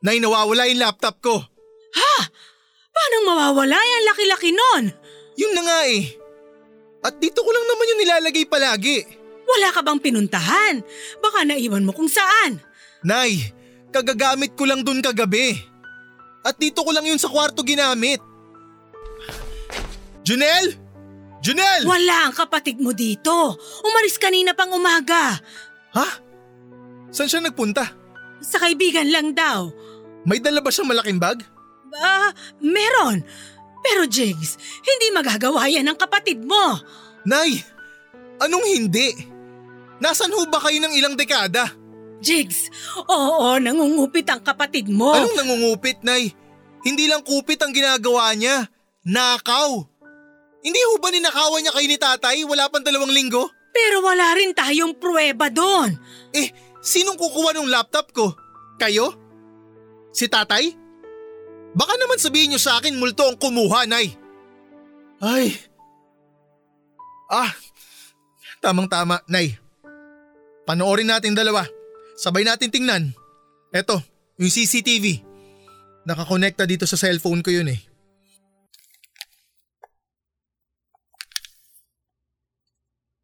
[0.08, 1.36] Nay, nawawala yung laptop ko.
[1.91, 2.15] Ha?
[2.96, 4.04] Paano mawawala yan?
[4.08, 4.88] Laki-laki nun.
[5.36, 6.15] Yun na nga eh.
[7.04, 9.04] At dito ko lang naman yung nilalagay palagi.
[9.43, 10.80] Wala ka bang pinuntahan?
[11.20, 12.63] Baka naiwan mo kung saan.
[13.04, 13.52] Nay,
[13.91, 15.60] kagagamit ko lang dun kagabi.
[16.48, 18.24] At dito ko lang yun sa kwarto ginamit.
[20.24, 20.72] Junel!
[21.43, 21.84] Junel!
[21.84, 23.60] Wala ang kapatid mo dito.
[23.84, 25.36] Umalis kanina pang umaga.
[26.00, 26.08] Ha?
[27.12, 27.84] Saan siya nagpunta?
[28.39, 29.67] Sa kaibigan lang daw.
[30.28, 31.40] May dala ba siyang malaking bag?
[31.96, 33.24] Ah, meron.
[33.80, 36.76] Pero Jigs, hindi magagawa yan ng kapatid mo.
[37.24, 37.63] Nay,
[38.44, 39.16] anong hindi?
[40.04, 41.72] Nasaan ho ba kayo ng ilang dekada?
[42.20, 42.68] Jigs,
[43.08, 45.16] oo, nangungupit ang kapatid mo.
[45.16, 46.36] Anong nangungupit, Nay?
[46.84, 48.68] Hindi lang kupit ang ginagawa niya.
[49.08, 49.80] Nakaw.
[50.60, 52.38] Hindi ho ba ninakawan niya kayo ni tatay?
[52.44, 53.48] Wala pang dalawang linggo?
[53.72, 55.96] Pero wala rin tayong pruweba doon.
[56.34, 56.52] Eh,
[56.84, 58.34] sinong kukuha ng laptop ko?
[58.82, 59.27] Kayo?
[60.17, 60.73] Si tatay?
[61.77, 64.17] Baka naman sabihin niyo sa akin multo ang kumuha, Nay.
[65.21, 65.53] Ay.
[67.30, 67.53] Ah,
[68.58, 69.62] tamang-tama, Nay.
[70.65, 71.69] Panoorin natin dalawa.
[72.17, 73.13] Sabay natin tingnan.
[73.69, 74.01] Eto,
[74.41, 75.21] yung CCTV.
[76.10, 77.77] Nakakonekta dito sa cellphone ko yun eh.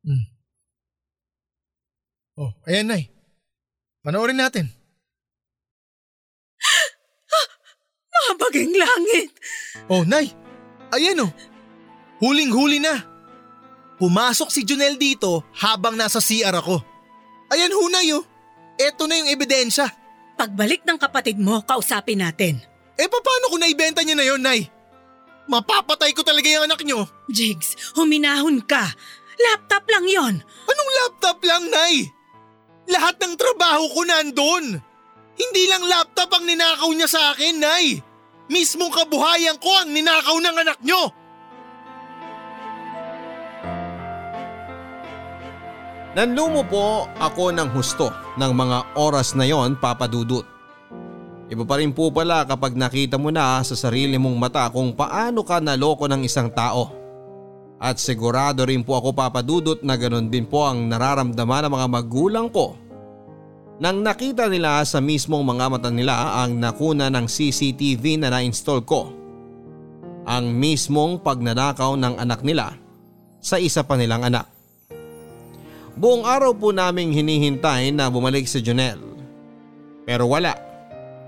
[0.05, 0.25] Hmm.
[2.37, 3.09] Oh, ayan, Nay.
[4.05, 4.82] Panoorin natin.
[8.29, 9.29] Mabaging langit.
[9.91, 10.31] Oh, Nay.
[10.93, 11.31] Ayan oh.
[12.23, 13.03] Huling-huli na.
[13.97, 16.79] Pumasok si Junel dito habang nasa CR ako.
[17.51, 18.23] Ayan ho, Nay oh.
[18.79, 19.89] Eto na yung ebidensya.
[20.33, 22.57] Pagbalik ng kapatid mo, kausapin natin.
[22.97, 24.69] Eh paano kung naibenta niya na yon, Nay?
[25.49, 27.05] Mapapatay ko talaga yung anak niyo.
[27.29, 28.81] Jigs, huminahon ka.
[29.37, 30.35] Laptop lang yon.
[30.41, 32.07] Anong laptop lang, Nay?
[32.89, 34.65] Lahat ng trabaho ko nandun.
[35.33, 37.85] Hindi lang laptop ang ninakaw niya sa akin, Nay.
[38.53, 41.09] Mismong kabuhayan ko ang ninakaw ng anak niyo.
[46.13, 50.45] Nanlumo po ako ng husto ng mga oras na yon papadudot.
[51.49, 55.41] Iba pa rin po pala kapag nakita mo na sa sarili mong mata kung paano
[55.41, 56.93] ka naloko ng isang tao.
[57.81, 62.47] At sigurado rin po ako papadudot na ganoon din po ang nararamdaman ng mga magulang
[62.53, 62.77] ko.
[63.81, 69.09] Nang nakita nila sa mismong mga mata nila ang nakuna ng CCTV na na-install ko.
[70.29, 72.77] Ang mismong pagnanakaw ng anak nila
[73.41, 74.45] sa isa pa nilang anak.
[75.97, 79.01] Buong araw po naming hinihintay na bumalik si Jonel.
[80.05, 80.53] Pero wala.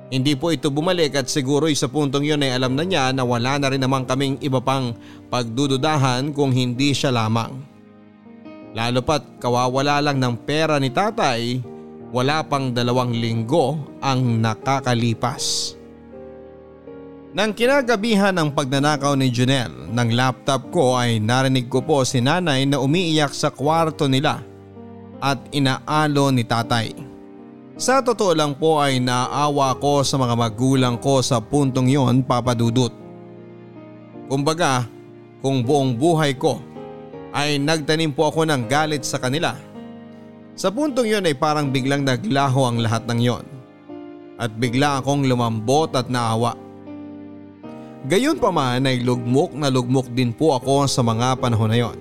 [0.05, 3.58] Hindi po ito bumalik at siguro sa puntong yun ay alam na niya na wala
[3.58, 4.93] na rin naman kaming iba pang
[5.34, 7.58] pagdududahan kung hindi siya lamang.
[8.77, 11.58] Lalo pat kawawala lang ng pera ni tatay,
[12.13, 15.74] wala pang dalawang linggo ang nakakalipas.
[17.36, 22.63] Nang kinagabihan ng pagnanakaw ni Junel ng laptop ko ay narinig ko po si nanay
[22.63, 24.39] na umiiyak sa kwarto nila
[25.20, 26.96] at inaalo ni tatay.
[27.76, 32.96] Sa totoo lang po ay naawa ko sa mga magulang ko sa puntong yon papadudot.
[34.32, 34.88] Kumbaga,
[35.44, 36.63] kung buong buhay ko
[37.36, 39.60] ay nagtanim po ako ng galit sa kanila.
[40.56, 43.46] Sa puntong yon ay parang biglang naglaho ang lahat ng yon.
[44.39, 46.56] At bigla akong lumambot at naawa.
[48.08, 51.98] Gayon pa man ay lugmok na lugmok din po ako sa mga panahon na yon.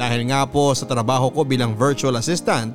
[0.00, 2.72] Dahil nga po sa trabaho ko bilang virtual assistant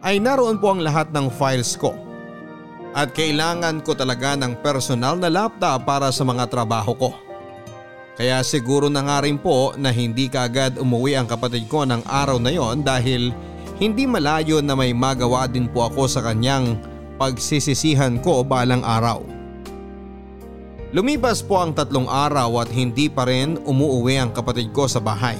[0.00, 1.92] ay naroon po ang lahat ng files ko.
[2.96, 7.10] At kailangan ko talaga ng personal na laptop para sa mga trabaho ko.
[8.16, 12.40] Kaya siguro na nga rin po na hindi kaagad umuwi ang kapatid ko ng araw
[12.40, 13.30] na yon dahil
[13.78, 16.74] hindi malayo na may magawa din po ako sa kanyang
[17.18, 19.22] pagsisisihan ko balang araw.
[20.90, 25.38] Lumipas po ang tatlong araw at hindi pa rin umuuwi ang kapatid ko sa bahay.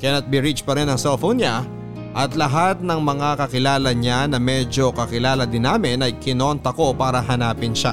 [0.00, 1.66] Cannot be reached pa rin ang cellphone niya
[2.14, 7.18] at lahat ng mga kakilala niya na medyo kakilala din namin ay kinonta ko para
[7.18, 7.92] hanapin siya.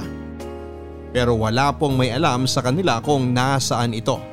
[1.12, 4.31] Pero wala pong may alam sa kanila kung nasaan ito.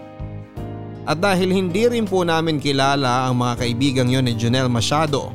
[1.10, 5.34] At dahil hindi rin po namin kilala ang mga kaibigang yon ni Junel masyado,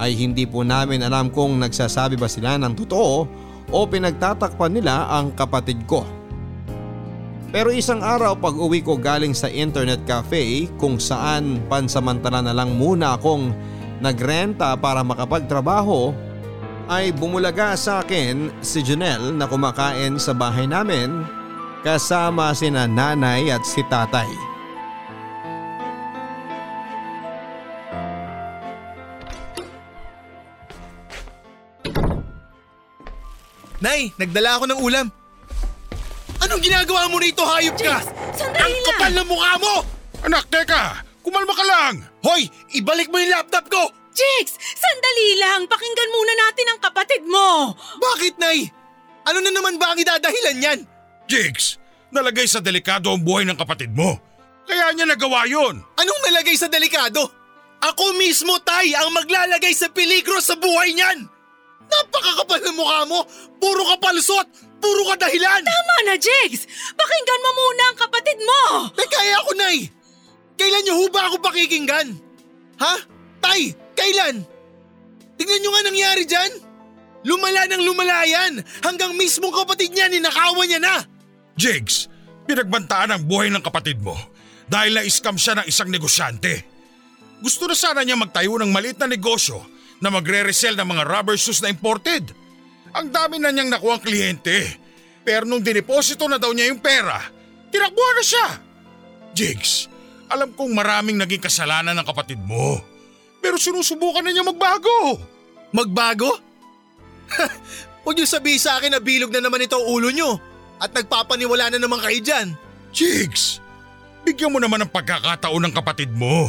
[0.00, 3.28] ay hindi po namin alam kung nagsasabi ba sila ng totoo
[3.68, 6.08] o pinagtatakpan nila ang kapatid ko.
[7.52, 12.80] Pero isang araw pag uwi ko galing sa internet cafe kung saan pansamantala na lang
[12.80, 13.52] muna akong
[14.00, 16.16] nagrenta para makapagtrabaho
[16.88, 21.28] ay bumulaga sa akin si Janelle na kumakain sa bahay namin
[21.84, 24.49] kasama sina nanay at si tatay.
[33.80, 35.06] Nay, nagdala ako ng ulam.
[36.40, 38.00] Anong ginagawa mo rito, hayop ka?
[38.32, 38.86] Sandali Ang lang!
[38.92, 39.74] kapal ng mukha mo!
[40.24, 41.00] Anak, teka!
[41.20, 41.94] Kumalma ka lang!
[42.20, 43.88] Hoy, ibalik mo yung laptop ko!
[44.10, 45.64] Chicks, sandali lang.
[45.64, 47.72] Pakinggan muna natin ang kapatid mo.
[47.96, 48.68] Bakit, Nay?
[49.24, 50.80] Ano na naman ba ang idadahilan yan?
[51.24, 51.78] Jigs,
[52.10, 54.18] nalagay sa delikado ang buhay ng kapatid mo.
[54.66, 55.78] Kaya niya nagawa yon.
[55.96, 57.32] Anong nalagay sa delikado?
[57.80, 61.39] Ako mismo, Tay, ang maglalagay sa peligro sa buhay niyan!
[61.90, 63.26] Napakakapal ng mukha mo!
[63.58, 64.46] Puro ka palusot!
[64.80, 65.62] Puro ka dahilan!
[65.66, 66.64] Tama na, Jigs.
[66.94, 68.62] Pakinggan mo muna ang kapatid mo.
[68.94, 69.78] Teka, kaya ako, Nay!
[70.60, 72.08] Kailan niyo ho ba ako pakikinggan?
[72.80, 72.94] Ha?
[73.40, 74.44] Tay, kailan?
[75.40, 76.52] Tingnan niyo nga nangyari dyan.
[77.24, 80.96] Lumala ng lumala yan hanggang mismong kapatid niya ninakawan niya na.
[81.56, 82.12] Jigs,
[82.44, 84.16] pinagbantaan ang buhay ng kapatid mo
[84.68, 86.64] dahil na-scam siya ng isang negosyante.
[87.40, 89.64] Gusto na sana niya magtayo ng maliit na negosyo
[90.00, 92.32] na magre-resell ng mga rubber shoes na imported.
[92.96, 94.80] Ang dami na niyang nakuha kliyente.
[95.22, 97.20] Pero nung dineposito na daw niya yung pera,
[97.68, 98.46] tinakbuhan na siya.
[99.36, 99.86] Jigs,
[100.32, 102.80] alam kong maraming naging kasalanan ng kapatid mo.
[103.38, 105.20] Pero sinusubukan na niya magbago.
[105.70, 106.32] Magbago?
[108.02, 110.40] Huwag niyo sabihin sa akin na bilog na naman ito ang ulo niyo
[110.80, 112.48] at nagpapaniwala na naman kayo dyan.
[112.90, 113.60] Jigs,
[114.24, 116.48] bigyan mo naman ng pagkakataon ng kapatid mo.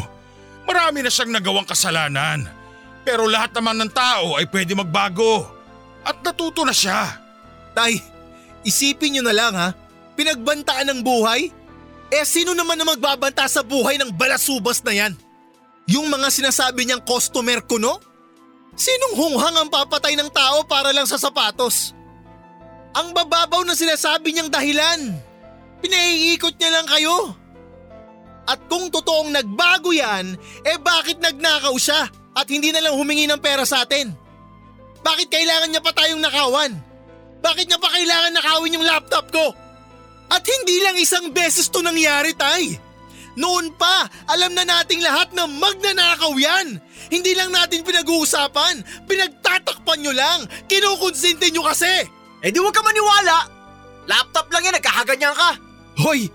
[0.66, 2.61] Marami na siyang nagawang kasalanan.
[3.02, 5.50] Pero lahat naman ng tao ay pwede magbago.
[6.06, 7.18] At natuto na siya.
[7.74, 7.98] Tay,
[8.66, 9.74] isipin niyo na lang ha,
[10.18, 11.50] pinagbantaan ng buhay?
[12.12, 15.14] Eh sino naman na magbabanta sa buhay ng balasubas na yan?
[15.90, 17.98] Yung mga sinasabi niyang customer ko no?
[18.76, 21.96] Sinong hunghang ang papatay ng tao para lang sa sapatos?
[22.92, 25.16] Ang bababaw na sinasabi niyang dahilan.
[25.80, 27.34] Pinaiikot niya lang kayo.
[28.46, 30.36] At kung totoong nagbago yan,
[30.68, 34.12] eh bakit nagnakaw siya at hindi na lang humingi ng pera sa atin?
[35.02, 36.72] Bakit kailangan niya pa tayong nakawan?
[37.42, 39.52] Bakit niya pa kailangan nakawin yung laptop ko?
[40.32, 42.80] At hindi lang isang beses to nangyari, tay.
[43.36, 46.80] Noon pa, alam na nating lahat na magnanakaw yan.
[47.12, 50.40] Hindi lang natin pinag-uusapan, pinagtatakpan nyo lang,
[50.72, 52.08] kinukonsente nyo kasi.
[52.44, 53.48] Eh di huwag ka maniwala.
[54.08, 55.52] Laptop lang yan, nagkakaganyan ka.
[56.00, 56.32] Hoy!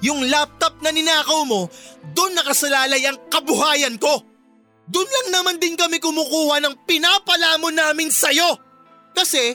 [0.00, 1.68] Yung laptop na ninakaw mo,
[2.16, 4.24] doon nakasalalay ang kabuhayan ko.
[4.90, 8.58] Doon lang naman din kami kumukuha ng pinapalamon namin sa'yo.
[9.14, 9.54] Kasi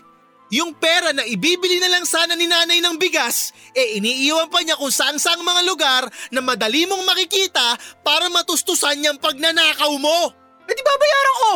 [0.54, 4.80] yung pera na ibibili na lang sana ni nanay ng bigas, eh iniiwan pa niya
[4.80, 10.32] kung saan saang mga lugar na madali mong makikita para matustusan niyang pagnanakaw mo.
[10.64, 11.54] Eh di babayaran ko.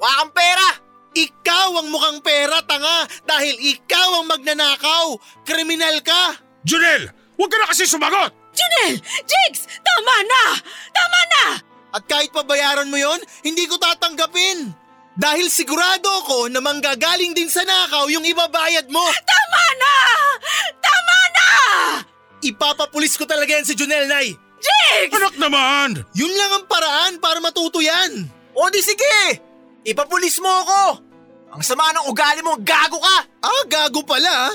[0.00, 0.68] Wala kang pera.
[1.14, 5.14] Ikaw ang mukhang pera, tanga, dahil ikaw ang magnanakaw.
[5.46, 6.34] Kriminal ka.
[6.66, 7.06] Junel,
[7.38, 8.34] huwag ka na kasi sumagot!
[8.50, 8.98] Junel!
[9.22, 9.70] Jigs!
[9.78, 10.42] Tama na!
[10.90, 11.73] Tama na!
[11.94, 14.74] At kahit pabayaran mo yon, hindi ko tatanggapin.
[15.14, 19.04] Dahil sigurado ako na manggagaling din sa nakaw yung ibabayad mo.
[19.14, 19.94] Tama na!
[20.82, 21.48] Tama na!
[22.42, 24.34] Ipapapulis ko talaga yan si Junel, Nay.
[24.58, 25.14] Jigs!
[25.14, 26.02] Anak naman!
[26.18, 28.26] Yun lang ang paraan para matuto yan.
[28.58, 29.38] O di sige.
[29.86, 30.82] Ipapulis mo ako.
[31.54, 33.18] Ang sama ng ugali mo, gago ka.
[33.38, 34.50] Ah, gago pala.
[34.50, 34.54] ah.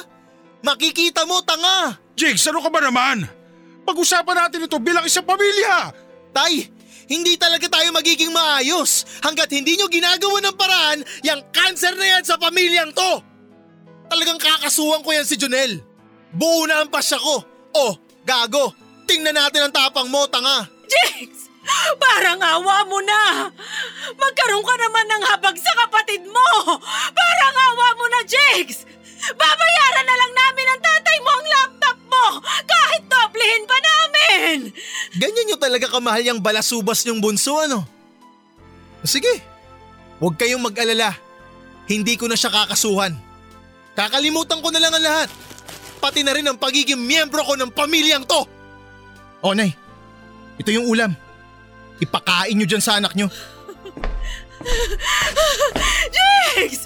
[0.59, 1.95] Makikita mo, tanga.
[2.19, 3.23] Jigs, ano ka ba naman?
[3.87, 5.95] Pag-usapan natin ito bilang isang pamilya!
[6.35, 6.67] Tay,
[7.09, 12.23] hindi talaga tayo magiging maayos hanggat hindi nyo ginagawa ng paraan yung cancer na yan
[12.23, 13.11] sa pamilyang to.
[14.09, 15.81] Talagang kakasuhan ko yan si Junel.
[16.29, 17.41] Buo na ang pasya ko.
[17.73, 18.73] Oh, gago.
[19.09, 20.69] Tingnan natin ang tapang mo, tanga.
[20.85, 21.49] Jigs!
[22.01, 23.49] Parang awa mo na!
[24.13, 26.49] Magkaroon ka naman ng habag sa kapatid mo!
[27.17, 28.85] Parang awa mo na, Jigs!
[29.19, 32.25] Babayaran na lang namin ang tatay mo ang laptop mo!
[32.63, 34.57] Kahit doblehin pa namin!
[35.19, 37.83] Ganyan nyo talaga kamahal yung balasubas yung bunso, ano?
[39.03, 39.43] Sige,
[40.19, 41.15] huwag kayong mag-alala.
[41.89, 43.17] Hindi ko na siya kakasuhan.
[43.97, 45.29] Kakalimutan ko na lang ang lahat.
[45.99, 48.47] Pati na rin ang pagiging miyembro ko ng pamilyang to.
[49.43, 49.75] O, Nay.
[50.59, 51.11] Ito yung ulam.
[51.99, 53.27] Ipakain nyo dyan sa anak nyo.
[56.15, 56.83] Jigs!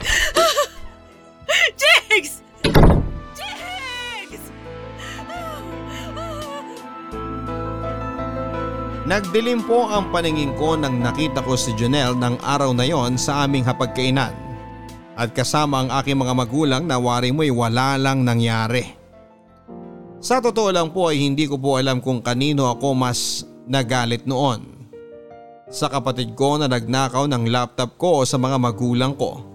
[9.13, 13.45] Nagdilim po ang paningin ko nang nakita ko si Janelle ng araw na yon sa
[13.45, 14.33] aming hapagkainan.
[15.13, 18.81] At kasama ang aking mga magulang na wari mo'y wala lang nangyari.
[20.17, 24.89] Sa totoo lang po ay hindi ko po alam kung kanino ako mas nagalit noon.
[25.69, 29.45] Sa kapatid ko na nagnakaw ng laptop ko o sa mga magulang ko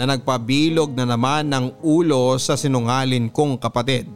[0.00, 4.08] na nagpabilog na naman ng ulo sa sinungalin kong kapatid.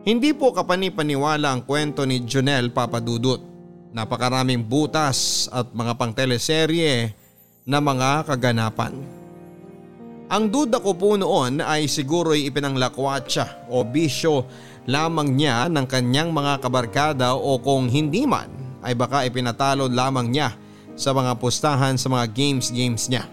[0.00, 3.44] Hindi po kapanipaniwala ang kwento ni Jonel Papadudut.
[3.92, 7.12] Napakaraming butas at mga pangteleserye
[7.68, 8.96] na mga kaganapan.
[10.30, 14.48] Ang duda ko po noon ay siguro'y ipinanglakwatsa o bisyo
[14.88, 18.48] lamang niya ng kanyang mga kabarkada o kung hindi man
[18.80, 20.56] ay baka ipinatalo lamang niya
[20.96, 23.28] sa mga pustahan sa mga games-games niya.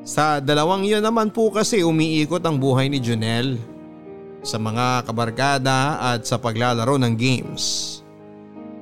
[0.00, 3.60] Sa dalawang iyon naman po kasi umiikot ang buhay ni Junel
[4.48, 8.00] sa mga kabarkada at sa paglalaro ng games.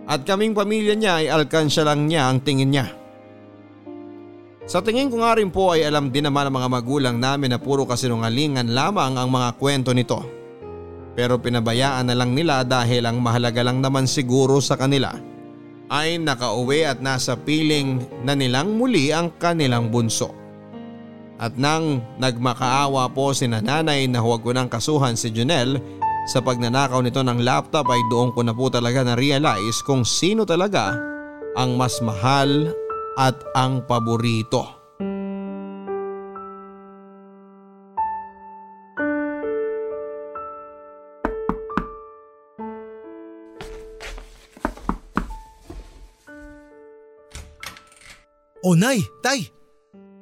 [0.07, 2.87] At kaming pamilya niya ay alkansya lang niya ang tingin niya.
[4.71, 7.59] Sa tingin ko nga rin po ay alam din naman ng mga magulang namin na
[7.59, 10.23] puro kasinungalingan lamang ang mga kwento nito.
[11.19, 15.11] Pero pinabayaan na lang nila dahil ang mahalaga lang naman siguro sa kanila
[15.91, 20.46] ay nakauwi at nasa piling na nilang muli ang kanilang bunso.
[21.37, 25.77] At nang nagmakaawa po si nanay na huwag ko nang kasuhan si Junel
[26.27, 30.97] sa pagnanakaw nito ng laptop ay doon ko na po talaga na-realize kung sino talaga
[31.55, 32.73] ang mas mahal
[33.21, 34.77] at ang paborito.
[48.67, 49.47] O Nay, Tay,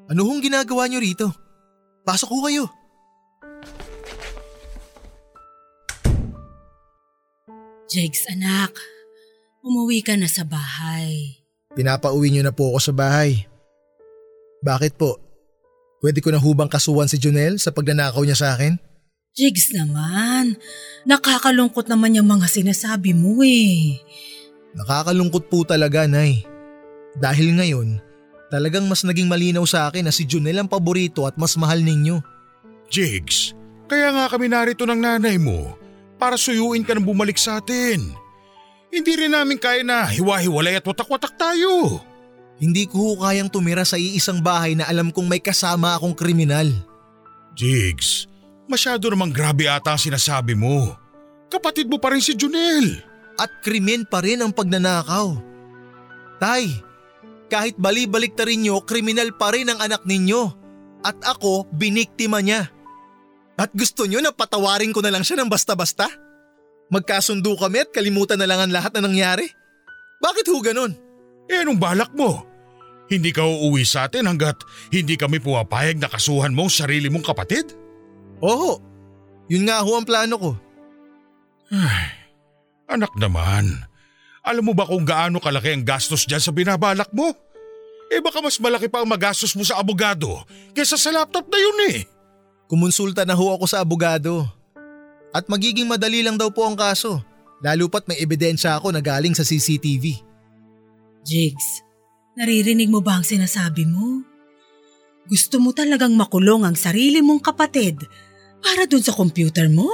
[0.08, 1.26] ano hong ginagawa nyo rito?
[2.04, 2.64] Pasok ho kayo.
[7.88, 8.74] Jigs anak,
[9.62, 11.38] umuwi ka na sa bahay.
[11.78, 13.46] Pinapauwi niyo na po ako sa bahay.
[14.64, 15.20] Bakit po?
[16.02, 18.76] Pwede ko na hubang kasuhan si Junel sa pagnanakaw niya sa akin?
[19.34, 20.54] Jigs naman,
[21.08, 23.98] nakakalungkot naman yung mga sinasabi mo eh.
[24.78, 26.46] Nakakalungkot po talaga, Nay.
[27.18, 27.98] Dahil ngayon,
[28.54, 32.22] talagang mas naging malinaw sa akin na si Junel ang paborito at mas mahal ninyo.
[32.86, 33.50] Jigs,
[33.90, 35.74] kaya nga kami narito ng nanay mo
[36.22, 38.14] para suyuin ka ng bumalik sa atin.
[38.94, 41.98] Hindi rin namin kaya na hiwa-hiwalay at watak-watak tayo.
[42.62, 46.70] Hindi ko kayang tumira sa iisang bahay na alam kong may kasama akong kriminal.
[47.58, 48.30] Jigs,
[48.70, 50.94] masyado namang grabe ata ang sinasabi mo.
[51.50, 53.02] Kapatid mo pa rin si Junel.
[53.34, 55.34] At krimen pa rin ang pagnanakaw.
[56.38, 56.70] Tay,
[57.48, 60.42] kahit bali-balik ta rin nyo, kriminal pa rin ang anak ninyo.
[61.04, 62.68] At ako, biniktima niya.
[63.54, 66.08] At gusto niyo na patawarin ko na lang siya ng basta-basta?
[66.90, 69.46] Magkasundo kami at kalimutan na lang ang lahat na nangyari?
[70.18, 70.92] Bakit ho ganun?
[71.46, 72.42] Eh anong balak mo?
[73.04, 77.28] Hindi ka uuwi sa atin hanggat hindi kami puwapayag na kasuhan mo ang sarili mong
[77.28, 77.76] kapatid?
[78.40, 78.80] Oo,
[79.52, 80.50] yun nga ho ang plano ko.
[81.68, 82.08] Ay,
[82.88, 83.84] anak naman,
[84.44, 87.32] alam mo ba kung gaano kalaki ang gastos dyan sa binabalak mo?
[88.12, 90.44] Eh baka mas malaki pa ang magastos mo sa abogado
[90.76, 91.98] kaysa sa laptop na yun eh.
[92.68, 94.44] Kumonsulta na ho ako sa abogado.
[95.32, 97.24] At magiging madali lang daw po ang kaso.
[97.64, 100.20] Lalo pat may ebidensya ako na galing sa CCTV.
[101.24, 101.80] Jigs,
[102.36, 104.20] naririnig mo ba ang sinasabi mo?
[105.24, 108.04] Gusto mo talagang makulong ang sarili mong kapatid
[108.60, 109.88] para dun sa computer mo?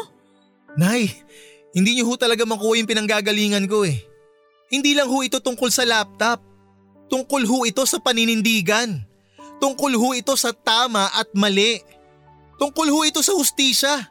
[0.74, 1.14] Nay,
[1.70, 4.09] hindi niyo ho talaga makuha yung pinanggagalingan ko eh.
[4.70, 6.38] Hindi lang ho ito tungkol sa laptop.
[7.10, 9.02] Tungkol ho ito sa paninindigan.
[9.58, 11.82] Tungkol ho ito sa tama at mali.
[12.56, 14.06] Tungkol ho ito sa hustisya.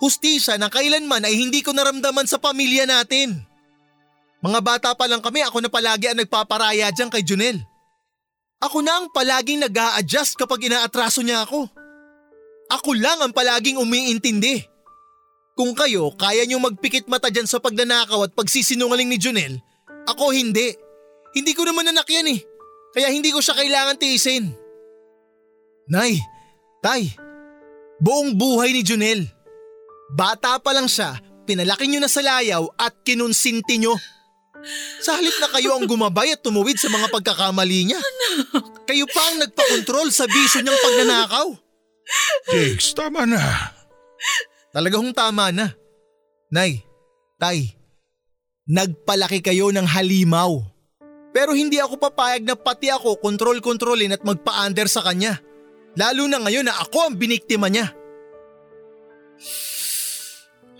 [0.00, 3.44] Hustisya na kailanman ay hindi ko naramdaman sa pamilya natin.
[4.40, 7.60] Mga bata pa lang kami ako na palagi ang nagpaparaya dyan kay Junel.
[8.64, 11.68] Ako na ang palaging nag adjust kapag inaatraso niya ako.
[12.72, 14.64] Ako lang ang palaging umiintindi.
[15.52, 19.60] Kung kayo kaya niyo magpikit mata dyan sa pagnanakaw at pagsisinungaling ni Junel,
[20.06, 20.72] ako hindi.
[21.34, 22.40] Hindi ko naman anak yan eh.
[22.90, 24.50] Kaya hindi ko siya kailangan tiisin.
[25.90, 26.18] Nay,
[26.82, 27.14] tay,
[27.98, 29.26] buong buhay ni Junel.
[30.10, 33.94] Bata pa lang siya, pinalaki niyo na sa layaw at kinunsinti niyo.
[35.00, 38.00] Sa halip na kayo ang gumabay at tumuwid sa mga pagkakamali niya.
[38.84, 41.48] Kayo pa ang nagpakontrol sa bisyo niyang pagnanakaw.
[42.50, 43.40] Jigs, tama na.
[44.74, 45.72] Talaga hong tama na.
[46.50, 46.82] Nay,
[47.38, 47.79] tay,
[48.70, 50.62] nagpalaki kayo ng halimaw.
[51.34, 55.42] Pero hindi ako papayag na pati ako kontrol-kontrolin at magpa-under sa kanya.
[55.98, 57.90] Lalo na ngayon na ako ang biniktima niya.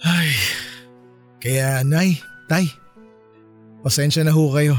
[0.00, 0.30] Ay,
[1.42, 2.70] kaya nay, tay,
[3.82, 4.78] pasensya na ho kayo.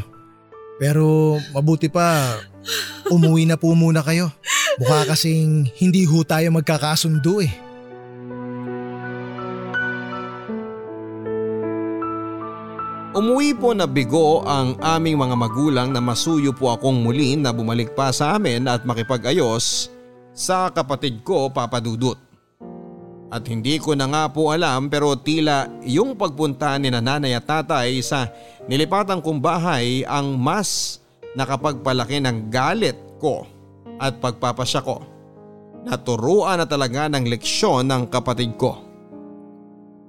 [0.80, 2.40] Pero mabuti pa,
[3.12, 4.32] umuwi na po muna kayo.
[4.80, 7.52] Mukha kasing hindi ho tayo magkakasundo eh.
[13.12, 17.92] Umuwi po na bigo ang aming mga magulang na masuyo po akong muli na bumalik
[17.92, 19.92] pa sa amin at makipag-ayos
[20.32, 22.16] sa kapatid ko papadudot.
[23.28, 28.00] At hindi ko na nga po alam pero tila yung pagpunta ni nanay at tatay
[28.00, 28.32] sa
[28.72, 31.04] nilipatan kong bahay ang mas
[31.36, 33.44] nakapagpalaki ng galit ko
[34.00, 35.04] at pagpapasya ko.
[35.84, 38.91] Naturuan na talaga ng leksyon ng kapatid ko.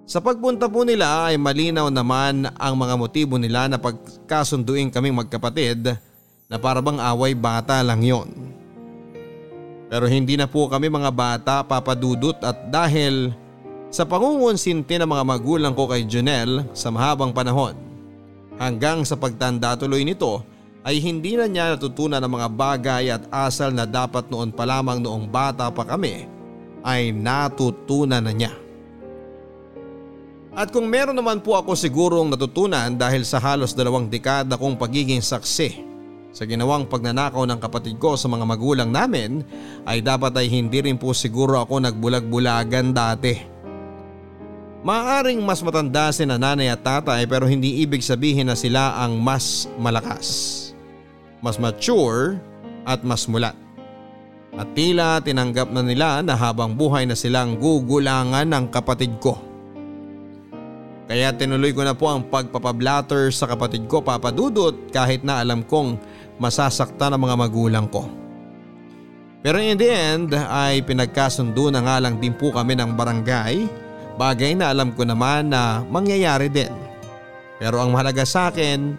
[0.02, 5.94] Sa pagpunta po nila ay malinaw naman ang mga motibo nila na pagkasunduin kaming magkapatid
[6.50, 8.28] na parabang away bata lang yon.
[9.86, 13.30] Pero hindi na po kami mga bata papadudot at dahil
[13.92, 17.76] sa pangungonsinti ng mga magulang ko kay Janelle sa mahabang panahon.
[18.56, 20.42] Hanggang sa pagtanda tuloy nito
[20.82, 24.98] ay hindi na niya natutunan ang mga bagay at asal na dapat noon pa lamang
[24.98, 26.26] noong bata pa kami
[26.82, 28.52] ay natutunan na niya.
[30.52, 35.24] At kung meron naman po ako sigurong natutunan dahil sa halos dalawang dekada kong pagiging
[35.24, 35.92] saksi
[36.32, 39.44] sa ginawang pagnanakaw ng kapatid ko sa mga magulang namin
[39.84, 43.36] ay dapat ay hindi rin po siguro ako nagbulag-bulagan dati.
[44.82, 49.70] Maaring mas matanda si nanay at tatay pero hindi ibig sabihin na sila ang mas
[49.78, 50.72] malakas,
[51.38, 52.40] mas mature
[52.88, 53.54] at mas mulat.
[54.52, 59.51] At tila tinanggap na nila na habang buhay na silang gugulangan ng kapatid ko.
[61.10, 65.98] Kaya tinuloy ko na po ang pagpapablatter sa kapatid ko papadudot kahit na alam kong
[66.38, 68.06] masasaktan ang mga magulang ko.
[69.42, 73.66] Pero in the end ay pinagkasundo na nga lang din po kami ng barangay
[74.14, 76.70] bagay na alam ko naman na mangyayari din.
[77.58, 78.94] Pero ang mahalaga sa akin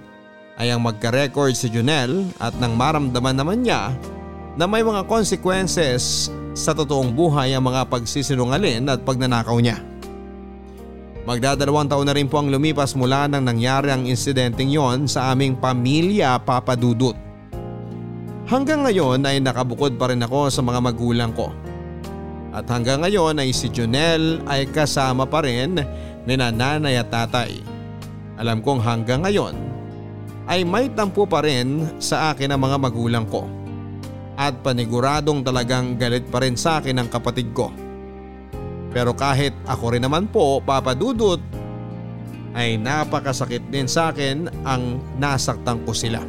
[0.59, 3.95] ay ang magka-record si Junel at nang maramdaman naman niya
[4.59, 9.92] na may mga consequences sa totoong buhay ang mga pagsisinungalin at pagnanakaw niya.
[11.23, 15.55] Magdadalawang taon na rin po ang lumipas mula nang nangyari ang insidenteng yon sa aming
[15.55, 17.15] pamilya papadudot.
[18.43, 21.55] Hanggang ngayon ay nakabukod pa rin ako sa mga magulang ko.
[22.51, 25.79] At hanggang ngayon ay si Junel ay kasama pa rin
[26.27, 27.63] ni nanay at tatay.
[28.35, 29.55] Alam kong hanggang ngayon
[30.51, 33.47] ay may tampo pa rin sa akin ang mga magulang ko.
[34.35, 37.71] At paniguradong talagang galit pa rin sa akin ang kapatid ko.
[38.93, 41.41] Pero kahit ako rin naman po papadudot
[42.53, 46.21] ay napakasakit din sa akin ang nasaktan ko sila.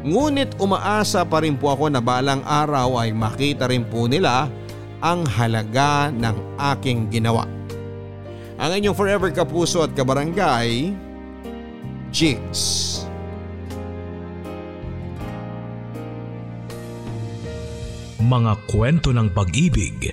[0.00, 4.48] Ngunit umaasa pa rin po ako na balang araw ay makita rin po nila
[5.04, 7.44] ang halaga ng aking ginawa.
[8.60, 10.92] Ang inyong forever kapuso at kabarangay,
[12.12, 13.04] Jigs.
[18.20, 20.12] Mga kwento ng pag-ibig,